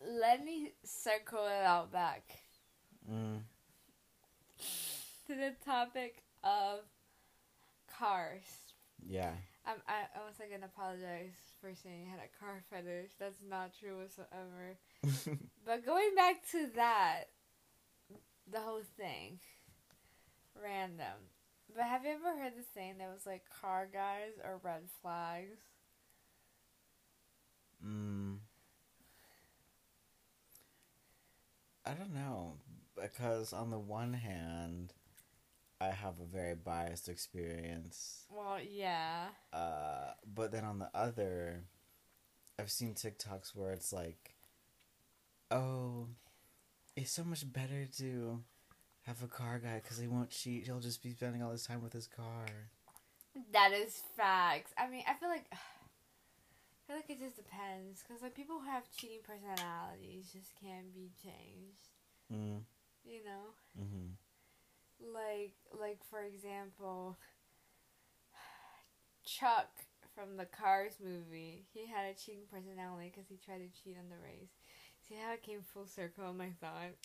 Let 0.00 0.44
me 0.44 0.72
circle 0.84 1.44
it 1.46 1.64
out 1.64 1.92
back 1.92 2.22
Mm. 3.10 3.40
to 5.26 5.34
the 5.34 5.54
topic 5.64 6.22
of 6.44 6.80
cars. 7.98 8.42
Yeah. 9.06 9.32
Um, 9.66 9.76
I, 9.86 10.06
I 10.14 10.26
was 10.26 10.34
like, 10.38 10.50
gonna 10.50 10.66
apologize 10.66 11.32
for 11.60 11.70
saying 11.74 12.06
I 12.06 12.10
had 12.10 12.20
a 12.20 12.38
car 12.44 12.62
fetish. 12.70 13.12
That's 13.18 13.40
not 13.48 13.72
true 13.78 13.98
whatsoever. 13.98 14.76
But 15.66 15.84
going 15.84 16.14
back 16.14 16.36
to 16.52 16.66
that, 16.76 17.24
the 18.50 18.60
whole 18.60 18.82
thing, 18.96 19.38
random. 20.62 21.28
But 21.74 21.84
have 21.84 22.04
you 22.04 22.12
ever 22.12 22.38
heard 22.38 22.54
the 22.56 22.64
saying 22.74 22.94
that 22.98 23.10
was 23.12 23.26
like 23.26 23.42
car 23.60 23.86
guys 23.92 24.32
or 24.42 24.60
red 24.62 24.82
flags? 25.02 25.58
mm. 27.84 28.38
I 31.88 31.94
don't 31.94 32.14
know 32.14 32.52
because 33.00 33.54
on 33.54 33.70
the 33.70 33.78
one 33.78 34.12
hand, 34.12 34.92
I 35.80 35.86
have 35.86 36.20
a 36.20 36.24
very 36.24 36.54
biased 36.54 37.08
experience. 37.08 38.26
Well, 38.30 38.58
yeah. 38.60 39.28
Uh, 39.52 40.12
but 40.34 40.52
then 40.52 40.64
on 40.64 40.80
the 40.80 40.90
other, 40.94 41.64
I've 42.58 42.70
seen 42.70 42.94
TikToks 42.94 43.54
where 43.54 43.72
it's 43.72 43.92
like, 43.92 44.34
oh, 45.50 46.08
it's 46.94 47.10
so 47.10 47.24
much 47.24 47.50
better 47.50 47.86
to 47.98 48.40
have 49.06 49.22
a 49.22 49.28
car 49.28 49.58
guy 49.58 49.80
because 49.82 49.96
he 49.96 50.08
won't 50.08 50.30
cheat. 50.30 50.66
He'll 50.66 50.80
just 50.80 51.02
be 51.02 51.12
spending 51.12 51.42
all 51.42 51.52
his 51.52 51.66
time 51.66 51.82
with 51.82 51.94
his 51.94 52.06
car. 52.06 52.46
That 53.52 53.72
is 53.72 54.02
facts. 54.14 54.72
I 54.76 54.90
mean, 54.90 55.04
I 55.08 55.14
feel 55.14 55.30
like 55.30 55.46
I 56.88 56.92
feel 56.92 56.96
like 56.96 57.10
it 57.10 57.20
just 57.20 57.36
depends 57.36 58.02
because 58.02 58.22
like 58.22 58.34
people 58.34 58.60
who 58.60 58.66
have 58.70 58.88
cheating 58.96 59.20
personalities 59.20 60.32
just 60.32 60.52
can't 60.56 60.92
be 60.94 61.10
changed. 61.22 61.92
Mm. 62.32 62.64
You 63.04 63.20
know, 63.24 63.52
Mm-hmm. 63.78 64.16
like 65.14 65.52
like 65.78 66.00
for 66.08 66.22
example, 66.24 67.18
Chuck 69.24 69.68
from 70.14 70.36
the 70.36 70.46
Cars 70.46 70.94
movie. 71.02 71.66
He 71.72 71.86
had 71.86 72.06
a 72.08 72.14
cheating 72.14 72.48
personality 72.50 73.12
because 73.12 73.28
he 73.28 73.36
tried 73.36 73.60
to 73.60 73.70
cheat 73.82 73.96
on 74.00 74.08
the 74.08 74.18
race. 74.24 74.56
See 75.06 75.14
how 75.20 75.32
it 75.32 75.42
came 75.42 75.60
full 75.62 75.86
circle 75.86 76.24
on 76.24 76.36
my 76.38 76.50
thought. 76.60 76.96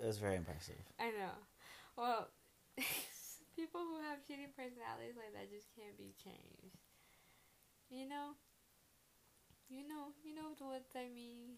It 0.00 0.06
was 0.06 0.18
very 0.18 0.36
impressive. 0.36 0.80
I 0.98 1.12
know. 1.12 1.36
Well, 1.96 2.28
people 3.56 3.80
who 3.80 4.00
have 4.08 4.24
cheating 4.26 4.50
personalities 4.56 5.14
like 5.16 5.32
that 5.36 5.52
just 5.52 5.68
can't 5.76 5.96
be 5.96 6.12
changed. 6.24 6.76
You 7.90 8.08
know? 8.08 8.34
You 9.68 9.88
know, 9.88 10.12
you 10.24 10.34
know 10.34 10.54
what 10.58 10.84
I 10.94 11.08
mean. 11.14 11.56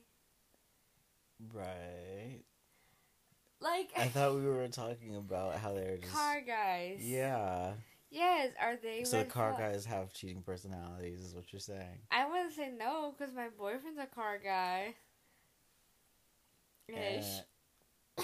Right. 1.53 2.43
Like 3.61 3.91
I 3.97 4.07
thought 4.09 4.35
we 4.35 4.43
were 4.47 4.69
talking 4.69 5.17
about 5.17 5.57
how 5.57 5.73
they're 5.73 5.97
just. 5.99 6.13
car 6.13 6.41
guys. 6.41 6.99
Yeah. 7.01 7.73
Yes, 8.11 8.53
are 8.61 8.77
they 8.77 9.05
So 9.05 9.25
car 9.25 9.55
flag- 9.55 9.73
guys 9.73 9.85
have 9.87 10.13
cheating 10.13 10.43
personalities, 10.43 11.21
is 11.21 11.35
what 11.35 11.53
you're 11.53 11.61
saying. 11.61 11.99
I 12.11 12.27
wouldn't 12.29 12.53
say 12.53 12.71
no 12.77 13.13
because 13.17 13.35
my 13.35 13.49
boyfriend's 13.49 13.99
a 13.99 14.07
car 14.07 14.39
guy. 14.43 14.95
Ish. 16.89 17.41
Uh, 18.17 18.23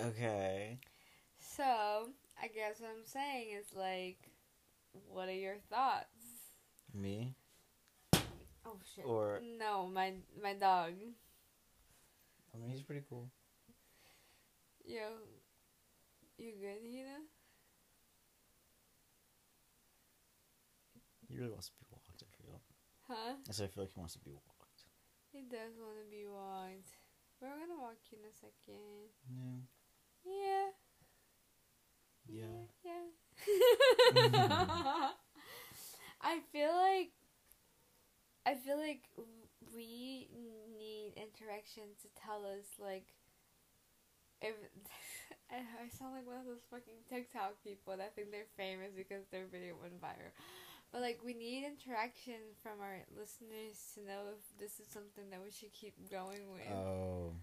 okay. 0.02 0.78
So, 1.40 1.64
I 2.40 2.46
guess 2.46 2.80
what 2.80 2.90
I'm 2.90 3.04
saying 3.04 3.48
is 3.58 3.66
like, 3.76 4.18
what 5.12 5.28
are 5.28 5.32
your 5.34 5.56
thoughts? 5.68 6.06
Me? 6.94 7.34
Oh 8.70 8.78
shit. 8.94 9.04
Or- 9.04 9.40
no, 9.58 9.88
my 9.88 10.14
my 10.40 10.54
dog. 10.54 10.92
I 12.54 12.58
mean, 12.58 12.70
he's 12.70 12.82
pretty 12.82 13.02
cool. 13.08 13.28
Yo, 14.84 15.08
you 16.38 16.52
good, 16.60 16.80
Hina? 16.82 17.18
He 21.28 21.36
really 21.36 21.50
wants 21.50 21.66
to 21.68 21.74
be 21.78 21.84
walked, 21.90 22.22
I 22.22 22.26
feel. 22.42 22.60
Huh? 23.06 23.34
I 23.48 23.52
said 23.52 23.64
I 23.64 23.68
feel 23.74 23.82
like 23.84 23.92
he 23.92 23.98
wants 23.98 24.14
to 24.14 24.20
be 24.20 24.30
walked. 24.30 24.46
He 25.32 25.42
does 25.42 25.76
want 25.78 25.96
to 25.98 26.04
be 26.10 26.26
walked. 26.26 26.96
We're 27.40 27.48
gonna 27.48 27.78
walk 27.80 27.98
you 28.10 28.18
in 28.18 28.24
a 28.26 28.32
second. 28.34 29.10
Yeah. 29.30 29.60
Yeah. 30.26 30.70
Yeah. 32.26 32.66
Yeah. 32.84 33.06
I 36.20 36.40
feel 36.52 36.74
like 36.74 37.12
I 38.50 38.54
feel 38.54 38.78
like 38.78 39.06
we 39.74 40.26
need 40.76 41.12
interaction 41.14 41.84
to 42.02 42.08
tell 42.18 42.42
us 42.44 42.66
like 42.82 43.06
if 44.42 44.54
I 45.50 45.62
I 45.62 45.88
sound 45.94 46.14
like 46.14 46.26
one 46.26 46.42
of 46.42 46.46
those 46.46 46.66
fucking 46.70 47.06
TikTok 47.08 47.62
people 47.62 47.94
that 47.96 48.14
think 48.16 48.32
they're 48.32 48.50
famous 48.56 48.90
because 48.96 49.22
their 49.30 49.46
video 49.46 49.74
went 49.80 50.02
viral. 50.02 50.34
But 50.90 51.02
like 51.02 51.20
we 51.24 51.34
need 51.34 51.62
interaction 51.62 52.42
from 52.60 52.82
our 52.82 53.06
listeners 53.14 53.78
to 53.94 54.02
know 54.02 54.34
if 54.34 54.42
this 54.58 54.80
is 54.80 54.90
something 54.90 55.30
that 55.30 55.38
we 55.38 55.52
should 55.52 55.72
keep 55.72 55.94
going 56.10 56.50
with. 56.52 56.66
Oh, 56.74 57.34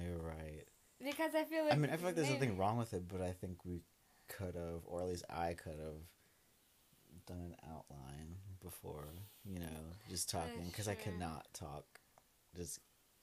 you're 0.00 0.16
right. 0.16 0.64
because 1.04 1.34
I 1.34 1.44
feel 1.44 1.64
like 1.64 1.74
I 1.74 1.76
mean, 1.76 1.90
I 1.92 1.96
feel 1.96 2.06
like 2.06 2.14
there's 2.16 2.28
maybe- 2.28 2.40
nothing 2.46 2.56
wrong 2.56 2.78
with 2.78 2.94
it, 2.94 3.04
but 3.08 3.20
I 3.20 3.32
think 3.32 3.64
we 3.66 3.82
could 4.28 4.54
have, 4.54 4.80
or 4.86 5.02
at 5.02 5.08
least 5.08 5.24
I 5.28 5.52
could 5.52 5.78
have, 5.78 6.00
done 7.26 7.40
an 7.52 7.56
outline 7.68 8.36
before, 8.70 9.04
you 9.44 9.60
know, 9.60 9.78
just 10.10 10.28
talking, 10.28 10.66
because 10.66 10.88
I 10.88 10.94
cannot 10.94 11.46
talk 11.54 11.84
just 12.56 12.80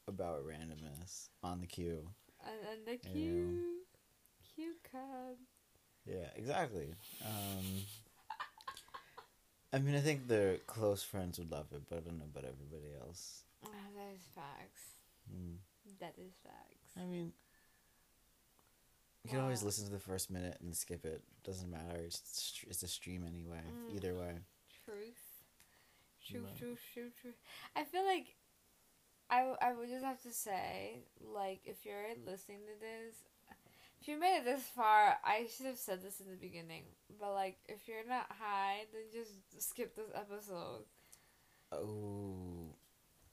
about 0.08 0.46
randomness 0.48 1.28
on 1.44 1.60
the 1.60 1.68
queue. 1.68 2.08
And, 2.46 2.68
and 2.72 2.86
the 2.88 2.92
Yeah. 3.04 3.14
cute, 3.14 3.88
cute 4.56 4.84
cub. 4.90 5.38
Yeah, 6.06 6.30
exactly. 6.36 6.96
Um, 7.26 7.66
I 9.74 9.80
mean, 9.80 9.96
I 9.96 10.02
think 10.02 10.28
the 10.28 10.60
close 10.68 11.04
friends 11.04 11.40
would 11.40 11.52
love 11.52 11.68
it, 11.74 11.82
but 11.90 11.98
I 11.98 12.02
don't 12.02 12.20
know 12.20 12.26
about 12.26 12.46
everybody 12.46 12.94
else. 13.02 13.44
Oh, 13.66 13.70
that 13.98 14.14
is 14.16 14.22
facts. 14.36 14.84
Mm. 15.34 15.58
That 16.00 16.14
is 16.18 16.34
facts. 16.44 16.92
I 16.98 17.06
mean, 17.06 17.34
you 19.24 19.30
can 19.30 19.40
always 19.40 19.64
listen 19.64 19.86
to 19.86 19.92
the 19.92 20.00
first 20.00 20.30
minute 20.30 20.58
and 20.62 20.76
skip 20.76 21.06
it. 21.06 21.22
Doesn't 21.44 21.70
matter. 21.72 21.98
It's 21.98 22.62
it's 22.70 22.84
a 22.84 22.88
stream 22.88 23.26
anyway. 23.26 23.62
Mm. 23.66 23.96
Either 23.96 24.14
way. 24.16 24.34
Truth. 24.86 25.23
Truth, 26.26 26.44
Right. 26.46 26.58
truth, 26.58 26.80
truth, 26.94 27.14
truth. 27.22 27.36
I 27.76 27.84
feel 27.84 28.06
like 28.06 28.36
I, 29.30 29.54
I 29.62 29.74
would 29.74 29.90
just 29.90 30.04
have 30.06 30.22
to 30.24 30.32
say, 30.32 31.04
like, 31.22 31.62
if 31.66 31.86
you're 31.86 32.10
listening 32.26 32.60
to 32.60 32.80
this, 32.80 33.16
if 34.02 34.08
you 34.08 34.20
made 34.20 34.38
it 34.40 34.46
this 34.46 34.64
far, 34.76 35.18
I 35.24 35.48
should 35.56 35.66
have 35.66 35.78
said 35.78 36.02
this 36.04 36.20
in 36.20 36.30
the 36.30 36.36
beginning. 36.38 36.84
But, 37.20 37.34
like, 37.34 37.58
if 37.68 37.88
you're 37.88 38.08
not 38.08 38.28
high, 38.30 38.86
then 38.92 39.04
just 39.14 39.32
skip 39.70 39.96
this 39.96 40.10
episode. 40.14 40.84
Oh. 41.72 42.76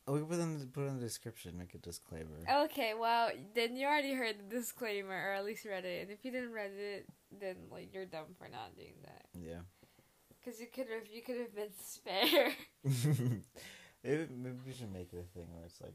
Oh, 0.08 0.14
we 0.14 0.20
put 0.22 0.38
in 0.40 0.58
the, 0.58 0.66
put 0.66 0.86
in 0.86 0.96
the 0.98 1.04
description. 1.04 1.56
Make 1.58 1.74
a 1.74 1.78
disclaimer. 1.78 2.38
Okay, 2.64 2.94
well, 2.98 3.30
then 3.54 3.76
you 3.76 3.86
already 3.86 4.14
heard 4.14 4.36
the 4.38 4.56
disclaimer, 4.56 5.14
or 5.14 5.32
at 5.34 5.44
least 5.44 5.64
read 5.64 5.84
it. 5.84 6.02
And 6.02 6.10
if 6.10 6.24
you 6.24 6.30
didn't 6.32 6.52
read 6.52 6.72
it, 6.74 7.06
then 7.38 7.56
like 7.70 7.92
you're 7.94 8.06
dumb 8.06 8.34
for 8.38 8.48
not 8.48 8.74
doing 8.76 8.94
that. 9.04 9.26
Yeah. 9.40 9.60
Cause 10.44 10.58
you 10.60 10.66
could 10.72 10.86
have, 10.88 11.06
you 11.12 11.22
could 11.22 11.36
have 11.38 11.54
been 11.54 11.72
spare. 11.78 12.52
maybe, 14.02 14.26
maybe 14.34 14.56
we 14.66 14.72
should 14.72 14.92
make 14.92 15.12
it 15.12 15.18
a 15.28 15.38
thing 15.38 15.46
where 15.54 15.66
it's 15.66 15.80
like 15.82 15.94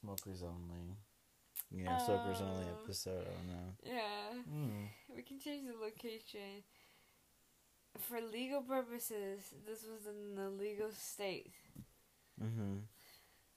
smokers 0.00 0.42
only. 0.42 0.96
You 1.70 1.84
know, 1.84 1.96
smokers 2.04 2.40
only 2.40 2.64
Oh. 2.66 2.82
episode. 2.84 3.26
I 3.26 3.30
don't 3.30 3.46
know. 3.46 3.74
yeah, 3.84 4.42
Hmm. 4.42 4.84
we 5.14 5.22
can 5.22 5.38
change 5.38 5.66
the 5.68 5.78
location. 5.78 6.64
For 8.08 8.20
legal 8.20 8.62
purposes, 8.62 9.40
this 9.66 9.84
was 9.84 10.06
in 10.06 10.34
the 10.36 10.48
legal 10.50 10.90
state. 10.92 11.52
Mm-hmm. 12.42 12.78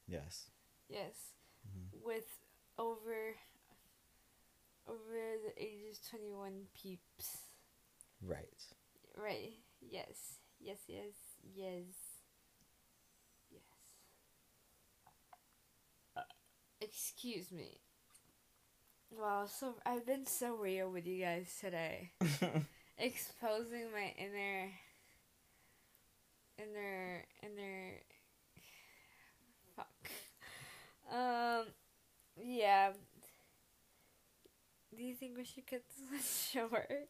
Yes. 0.08 0.50
Yes, 0.90 1.34
Mhm. 1.68 2.04
with 2.04 2.28
over 2.78 3.36
over 4.88 5.38
the 5.46 5.54
ages 5.64 6.00
twenty 6.10 6.32
one 6.32 6.68
peeps. 6.76 7.38
Right. 8.22 8.64
Right. 9.16 9.54
Yes. 9.90 10.40
Yes. 10.60 10.80
Yes. 10.88 11.14
Yes. 11.56 11.94
Yes. 13.52 13.60
Excuse 16.82 17.52
me. 17.52 17.82
Wow. 19.12 19.46
So 19.48 19.76
I've 19.86 20.06
been 20.06 20.26
so 20.26 20.56
real 20.56 20.90
with 20.92 21.06
you 21.08 21.22
guys 21.24 21.56
today, 21.60 22.12
exposing 22.98 23.92
my 23.92 24.14
inner, 24.18 24.72
inner, 26.58 27.26
inner. 27.42 28.02
Fuck. 29.76 30.10
Um. 31.12 31.66
Yeah. 32.38 32.94
Do 34.96 35.04
you 35.04 35.16
think 35.16 35.38
we 35.38 35.44
should 35.44 35.68
cut 35.68 35.84
this 35.90 36.10
one 36.10 36.70
short? 36.70 37.10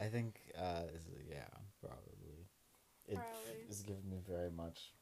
I 0.00 0.06
think, 0.06 0.40
uh, 0.58 0.82
yeah, 1.28 1.48
probably. 1.80 2.46
It 3.06 3.14
Probably. 3.14 3.62
is 3.70 3.80
giving 3.82 4.08
me 4.10 4.18
very 4.28 4.50
much 4.50 4.92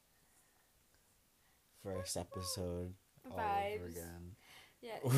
first 1.83 2.17
episode 2.17 2.95
all 3.29 3.39
over 3.39 3.87
again. 3.87 4.37
Yeah. 4.81 4.99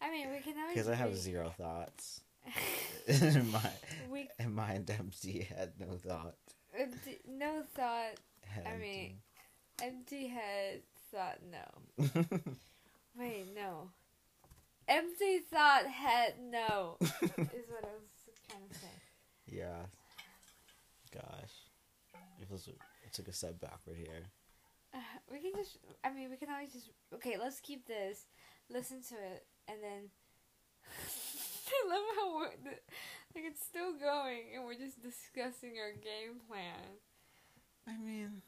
I 0.00 0.10
mean, 0.10 0.30
we 0.32 0.40
can 0.40 0.54
always. 0.58 0.74
Because 0.74 0.88
I 0.88 0.94
have 0.94 1.10
re- 1.10 1.16
zero 1.16 1.52
thoughts. 1.56 2.20
in 3.08 3.50
my 3.50 3.70
we 4.10 4.28
in 4.38 4.54
mind 4.54 4.88
empty 4.90 5.42
had 5.56 5.72
no 5.80 5.96
thought. 5.96 6.36
empty, 6.76 7.18
no 7.28 7.62
thought. 7.74 8.18
Head 8.42 8.66
I 8.72 8.76
mean, 8.76 9.18
empty 9.82 10.28
head 10.28 10.82
thought 11.12 11.38
no. 11.50 12.06
Wait, 13.18 13.46
no. 13.54 13.90
Empty 14.88 15.40
thought 15.52 15.86
head 15.86 16.34
no 16.40 16.96
is 17.00 17.10
what 17.20 17.84
I 17.84 17.94
was 17.94 18.38
trying 18.48 18.68
to 18.68 18.74
say. 18.78 18.86
yeah. 19.48 19.86
Gosh. 22.64 22.74
It, 23.04 23.12
took 23.12 23.28
a 23.28 23.32
step 23.32 23.60
backward 23.60 23.96
here. 23.96 24.30
Uh, 24.94 24.98
we 25.30 25.40
can 25.40 25.52
just. 25.56 25.78
I 26.04 26.12
mean, 26.12 26.30
we 26.30 26.36
can 26.36 26.50
always 26.50 26.72
just. 26.72 26.90
Okay, 27.14 27.36
let's 27.38 27.60
keep 27.60 27.86
this. 27.86 28.26
Listen 28.70 29.02
to 29.08 29.14
it, 29.14 29.46
and 29.68 29.78
then. 29.82 30.10
I 31.66 31.88
love 31.88 32.04
how 32.14 32.36
we're, 32.36 32.50
the, 32.62 32.70
like 33.34 33.44
it's 33.44 33.64
still 33.64 33.92
going, 33.92 34.54
and 34.54 34.64
we're 34.64 34.78
just 34.78 35.02
discussing 35.02 35.78
our 35.82 35.92
game 35.92 36.38
plan. 36.48 37.02
I 37.88 37.98
mean, 37.98 38.42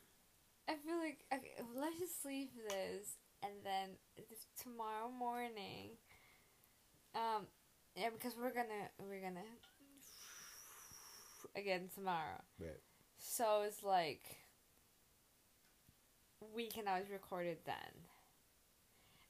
I 0.69 0.75
feel 0.75 0.99
like 0.99 1.25
okay, 1.33 1.53
let's 1.77 1.99
just 1.99 2.25
leave 2.25 2.49
this, 2.69 3.19
and 3.43 3.53
then 3.65 3.91
this, 4.17 4.47
tomorrow 4.63 5.11
morning. 5.11 5.99
Um, 7.15 7.47
yeah, 7.97 8.11
because 8.13 8.35
we're 8.37 8.55
gonna 8.55 8.89
we're 8.99 9.21
gonna 9.21 9.49
again 11.57 11.89
tomorrow. 11.95 12.41
right. 12.61 12.81
So 13.19 13.63
it's 13.67 13.83
like 13.83 14.23
we 16.55 16.67
can 16.69 16.89
always 16.89 17.11
record 17.11 17.47
it 17.47 17.65
then. 17.67 17.75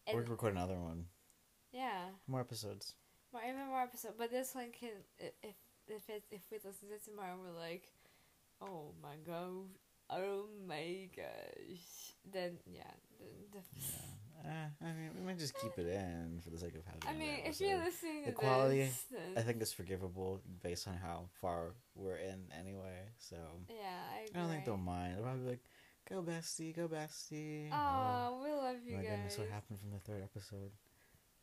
And 0.07 0.29
record 0.29 0.53
another 0.55 0.79
one. 0.79 1.05
yeah, 1.73 2.07
More 2.27 2.41
episodes. 2.41 2.95
more 3.33 3.43
even 3.43 3.67
more 3.69 3.83
episodes, 3.83 4.15
But 4.19 4.31
this 4.31 4.55
one 4.55 4.71
can 4.79 4.91
if 5.19 5.55
if 5.87 6.09
it 6.09 6.23
if 6.31 6.41
we 6.51 6.59
listen 6.65 6.89
to 6.89 6.95
it 6.95 7.05
tomorrow, 7.05 7.37
we're 7.43 7.59
like, 7.59 7.85
oh 8.63 8.93
my 9.03 9.17
god, 9.27 9.67
oh 10.11 10.47
my 10.67 11.09
gosh. 11.17 12.15
Then 12.31 12.59
yeah, 12.67 12.91
the, 13.53 13.59
Uh, 14.45 14.69
I 14.81 14.93
mean, 14.93 15.11
we 15.19 15.27
might 15.27 15.39
just 15.39 15.55
keep 15.61 15.77
it 15.79 15.87
in 15.87 16.41
for 16.43 16.51
the 16.51 16.59
sake 16.59 16.75
of 16.77 16.85
having. 16.87 17.03
I 17.09 17.13
mean, 17.19 17.41
if 17.45 17.61
you're 17.61 17.79
listening 17.79 18.23
The 18.25 18.31
to 18.31 18.37
quality, 18.37 18.79
this, 18.85 19.05
then, 19.11 19.37
I 19.37 19.41
think 19.43 19.61
it's 19.61 19.73
forgivable 19.73 20.41
based 20.63 20.87
on 20.87 20.95
how 20.97 21.27
far 21.41 21.75
we're 21.95 22.17
in 22.17 22.45
anyway. 22.59 23.11
So 23.19 23.37
yeah, 23.69 23.99
I. 24.15 24.29
I 24.39 24.41
don't 24.41 24.49
think 24.51 24.65
they'll 24.65 24.77
mind. 24.77 25.17
They'll 25.17 25.25
probably 25.25 25.43
be 25.43 25.49
like, 25.51 25.65
"Go 26.09 26.23
bestie, 26.23 26.75
go 26.75 26.87
bestie." 26.89 27.69
Oh, 27.73 28.41
we 28.45 28.53
love 28.53 28.77
you 28.87 28.97
my 28.97 29.03
guys. 29.03 29.11
goodness, 29.11 29.39
what 29.39 29.49
happened 29.49 29.79
from 29.81 29.91
the 29.91 29.99
third 30.01 30.23
episode? 30.23 30.71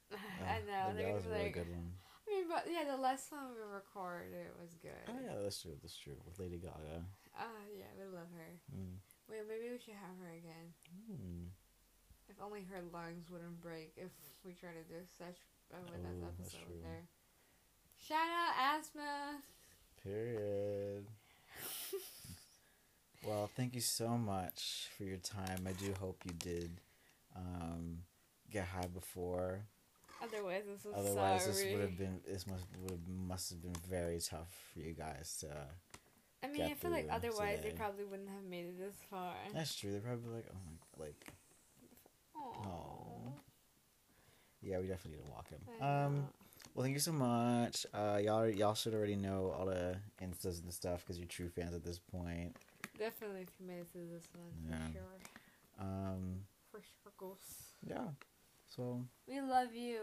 I 0.14 0.62
Oh, 0.64 0.66
know. 0.66 0.96
That, 0.96 1.14
was 1.14 1.26
a 1.26 1.30
really 1.30 1.44
like, 1.44 1.54
good 1.54 1.70
one. 1.70 1.92
I 2.26 2.32
mean, 2.32 2.46
but 2.50 2.66
yeah, 2.72 2.90
the 2.90 2.98
last 3.02 3.32
one 3.32 3.52
we 3.54 3.62
recorded 3.62 4.48
was 4.60 4.74
good. 4.82 5.04
Oh 5.10 5.20
yeah, 5.22 5.36
that's 5.44 5.62
true. 5.62 5.76
That's 5.82 5.98
true. 5.98 6.16
With 6.26 6.40
Lady 6.40 6.58
Gaga. 6.58 7.04
Ah, 7.38 7.44
yeah, 7.76 7.92
we 8.00 8.06
love 8.08 8.32
her. 8.34 8.50
Mm. 8.74 8.98
Wait, 9.30 9.42
maybe 9.50 9.70
we 9.74 9.78
should 9.84 10.00
have 10.00 10.16
her 10.24 10.32
again. 10.32 10.72
Mm. 11.12 11.50
If 12.30 12.36
only 12.44 12.62
her 12.72 12.82
lungs 12.94 13.30
wouldn't 13.32 13.62
break 13.62 13.94
if 13.98 14.12
we 14.44 14.54
try 14.54 14.70
to 14.70 14.84
do 14.90 15.02
such 15.18 15.38
Oh, 15.74 15.78
that 15.92 16.02
that's 16.04 16.40
episode 16.40 16.40
was 16.40 16.52
true. 16.52 16.82
there. 16.84 17.04
Shout 17.98 18.18
out 18.20 18.80
asthma. 18.80 19.42
Period. 20.04 21.08
well, 23.26 23.50
thank 23.56 23.74
you 23.74 23.82
so 23.82 24.10
much 24.10 24.90
for 24.98 25.04
your 25.04 25.18
time. 25.18 25.66
I 25.68 25.72
do 25.72 25.94
hope 26.00 26.22
you 26.26 26.34
did 26.38 26.70
um, 27.36 28.00
get 28.52 28.66
high 28.66 28.88
before. 28.94 29.62
Otherwise, 30.24 30.64
I'm 30.72 30.78
so 30.80 30.92
Otherwise, 30.96 31.44
sorry. 31.44 31.54
this 31.54 31.72
would 31.72 31.82
have 31.82 31.98
been 31.98 32.20
this 32.28 32.48
must 32.48 32.66
would 32.82 32.92
have, 32.92 33.08
must 33.08 33.50
have 33.50 33.62
been 33.62 33.76
very 33.90 34.20
tough 34.20 34.54
for 34.74 34.80
you 34.80 34.94
guys 34.94 35.38
to. 35.42 35.48
I 36.44 36.48
mean, 36.48 36.62
I 36.62 36.74
feel 36.76 36.92
like 36.92 37.08
otherwise 37.12 37.60
they 37.64 37.72
probably 37.72 38.06
wouldn't 38.06 38.30
have 38.30 38.44
made 38.48 38.66
it 38.66 38.78
this 38.80 38.96
far. 39.10 39.34
That's 39.54 39.76
true. 39.76 39.92
They're 39.92 40.02
probably 40.02 40.36
like, 40.36 40.46
oh 40.52 40.58
my, 40.66 41.06
like. 41.06 41.28
Oh, 42.64 43.34
yeah, 44.62 44.80
we 44.80 44.88
definitely 44.88 45.18
need 45.20 45.26
to 45.26 45.32
walk 45.32 45.50
him. 45.50 45.60
Um, 45.82 46.28
well, 46.74 46.84
thank 46.84 46.94
you 46.94 47.00
so 47.00 47.12
much. 47.12 47.86
Uh, 47.94 48.20
y'all, 48.24 48.50
y'all 48.50 48.74
should 48.74 48.94
already 48.94 49.16
know 49.16 49.54
all 49.58 49.66
the 49.66 49.98
instas 50.22 50.62
and 50.64 50.74
stuff 50.74 51.02
because 51.02 51.18
you're 51.18 51.28
true 51.28 51.50
fans 51.50 51.74
at 51.76 51.84
this 51.84 52.00
point. 52.00 52.56
Definitely 52.98 53.42
if 53.42 53.50
you 53.60 53.68
made 53.68 53.80
it 53.80 53.88
through 53.92 54.08
this 54.14 54.28
one, 54.34 54.52
Yeah. 54.70 54.88
for 54.88 54.94
sure. 54.94 55.86
Um, 55.88 56.40
For 56.72 56.82
sure. 56.82 57.36
yeah. 57.88 58.08
So 58.76 59.02
We 59.28 59.42
love 59.42 59.74
you. 59.76 60.00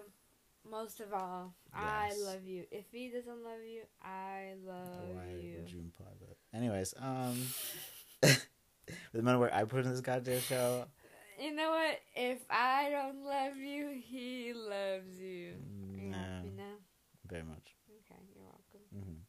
Most 0.71 1.01
of 1.01 1.12
all, 1.12 1.53
I 1.75 2.09
Yes. 2.11 2.19
love 2.21 2.45
you. 2.45 2.65
If 2.71 2.85
he 2.93 3.09
doesn't 3.09 3.43
love 3.43 3.65
you, 3.67 3.83
I 4.01 4.55
love 4.65 5.15
why 5.15 5.33
you. 5.41 5.57
would 5.57 5.73
you 5.73 5.81
imply 5.81 6.07
that? 6.21 6.57
Anyways, 6.57 6.95
um, 7.01 7.49
the 8.21 9.19
amount 9.19 9.35
of 9.37 9.41
work 9.41 9.53
I 9.53 9.65
put 9.65 9.85
in 9.85 9.91
this 9.91 10.01
goddamn 10.01 10.41
show, 10.43 10.87
You 11.38 11.55
know 11.55 11.71
what? 11.71 12.01
If 12.14 12.38
I 12.51 12.90
don't 12.90 13.25
love 13.25 13.57
you, 13.57 14.01
he 14.05 14.53
loves 14.55 15.18
you. 15.18 15.55
Are 15.95 15.99
you 15.99 16.11
no, 16.11 16.16
happy 16.16 16.53
now? 16.57 16.77
very 17.29 17.42
much. 17.42 17.75
Okay, 17.90 18.21
you're 18.35 18.45
welcome. 18.45 18.85
hmm 18.92 19.21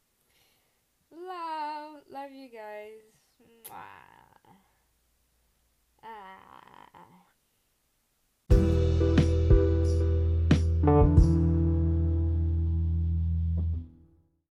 Love, 1.10 2.02
love 2.10 2.30
you 2.32 2.48
guys. 2.48 3.02
Mwah. 3.40 4.54
Ah. 6.02 7.23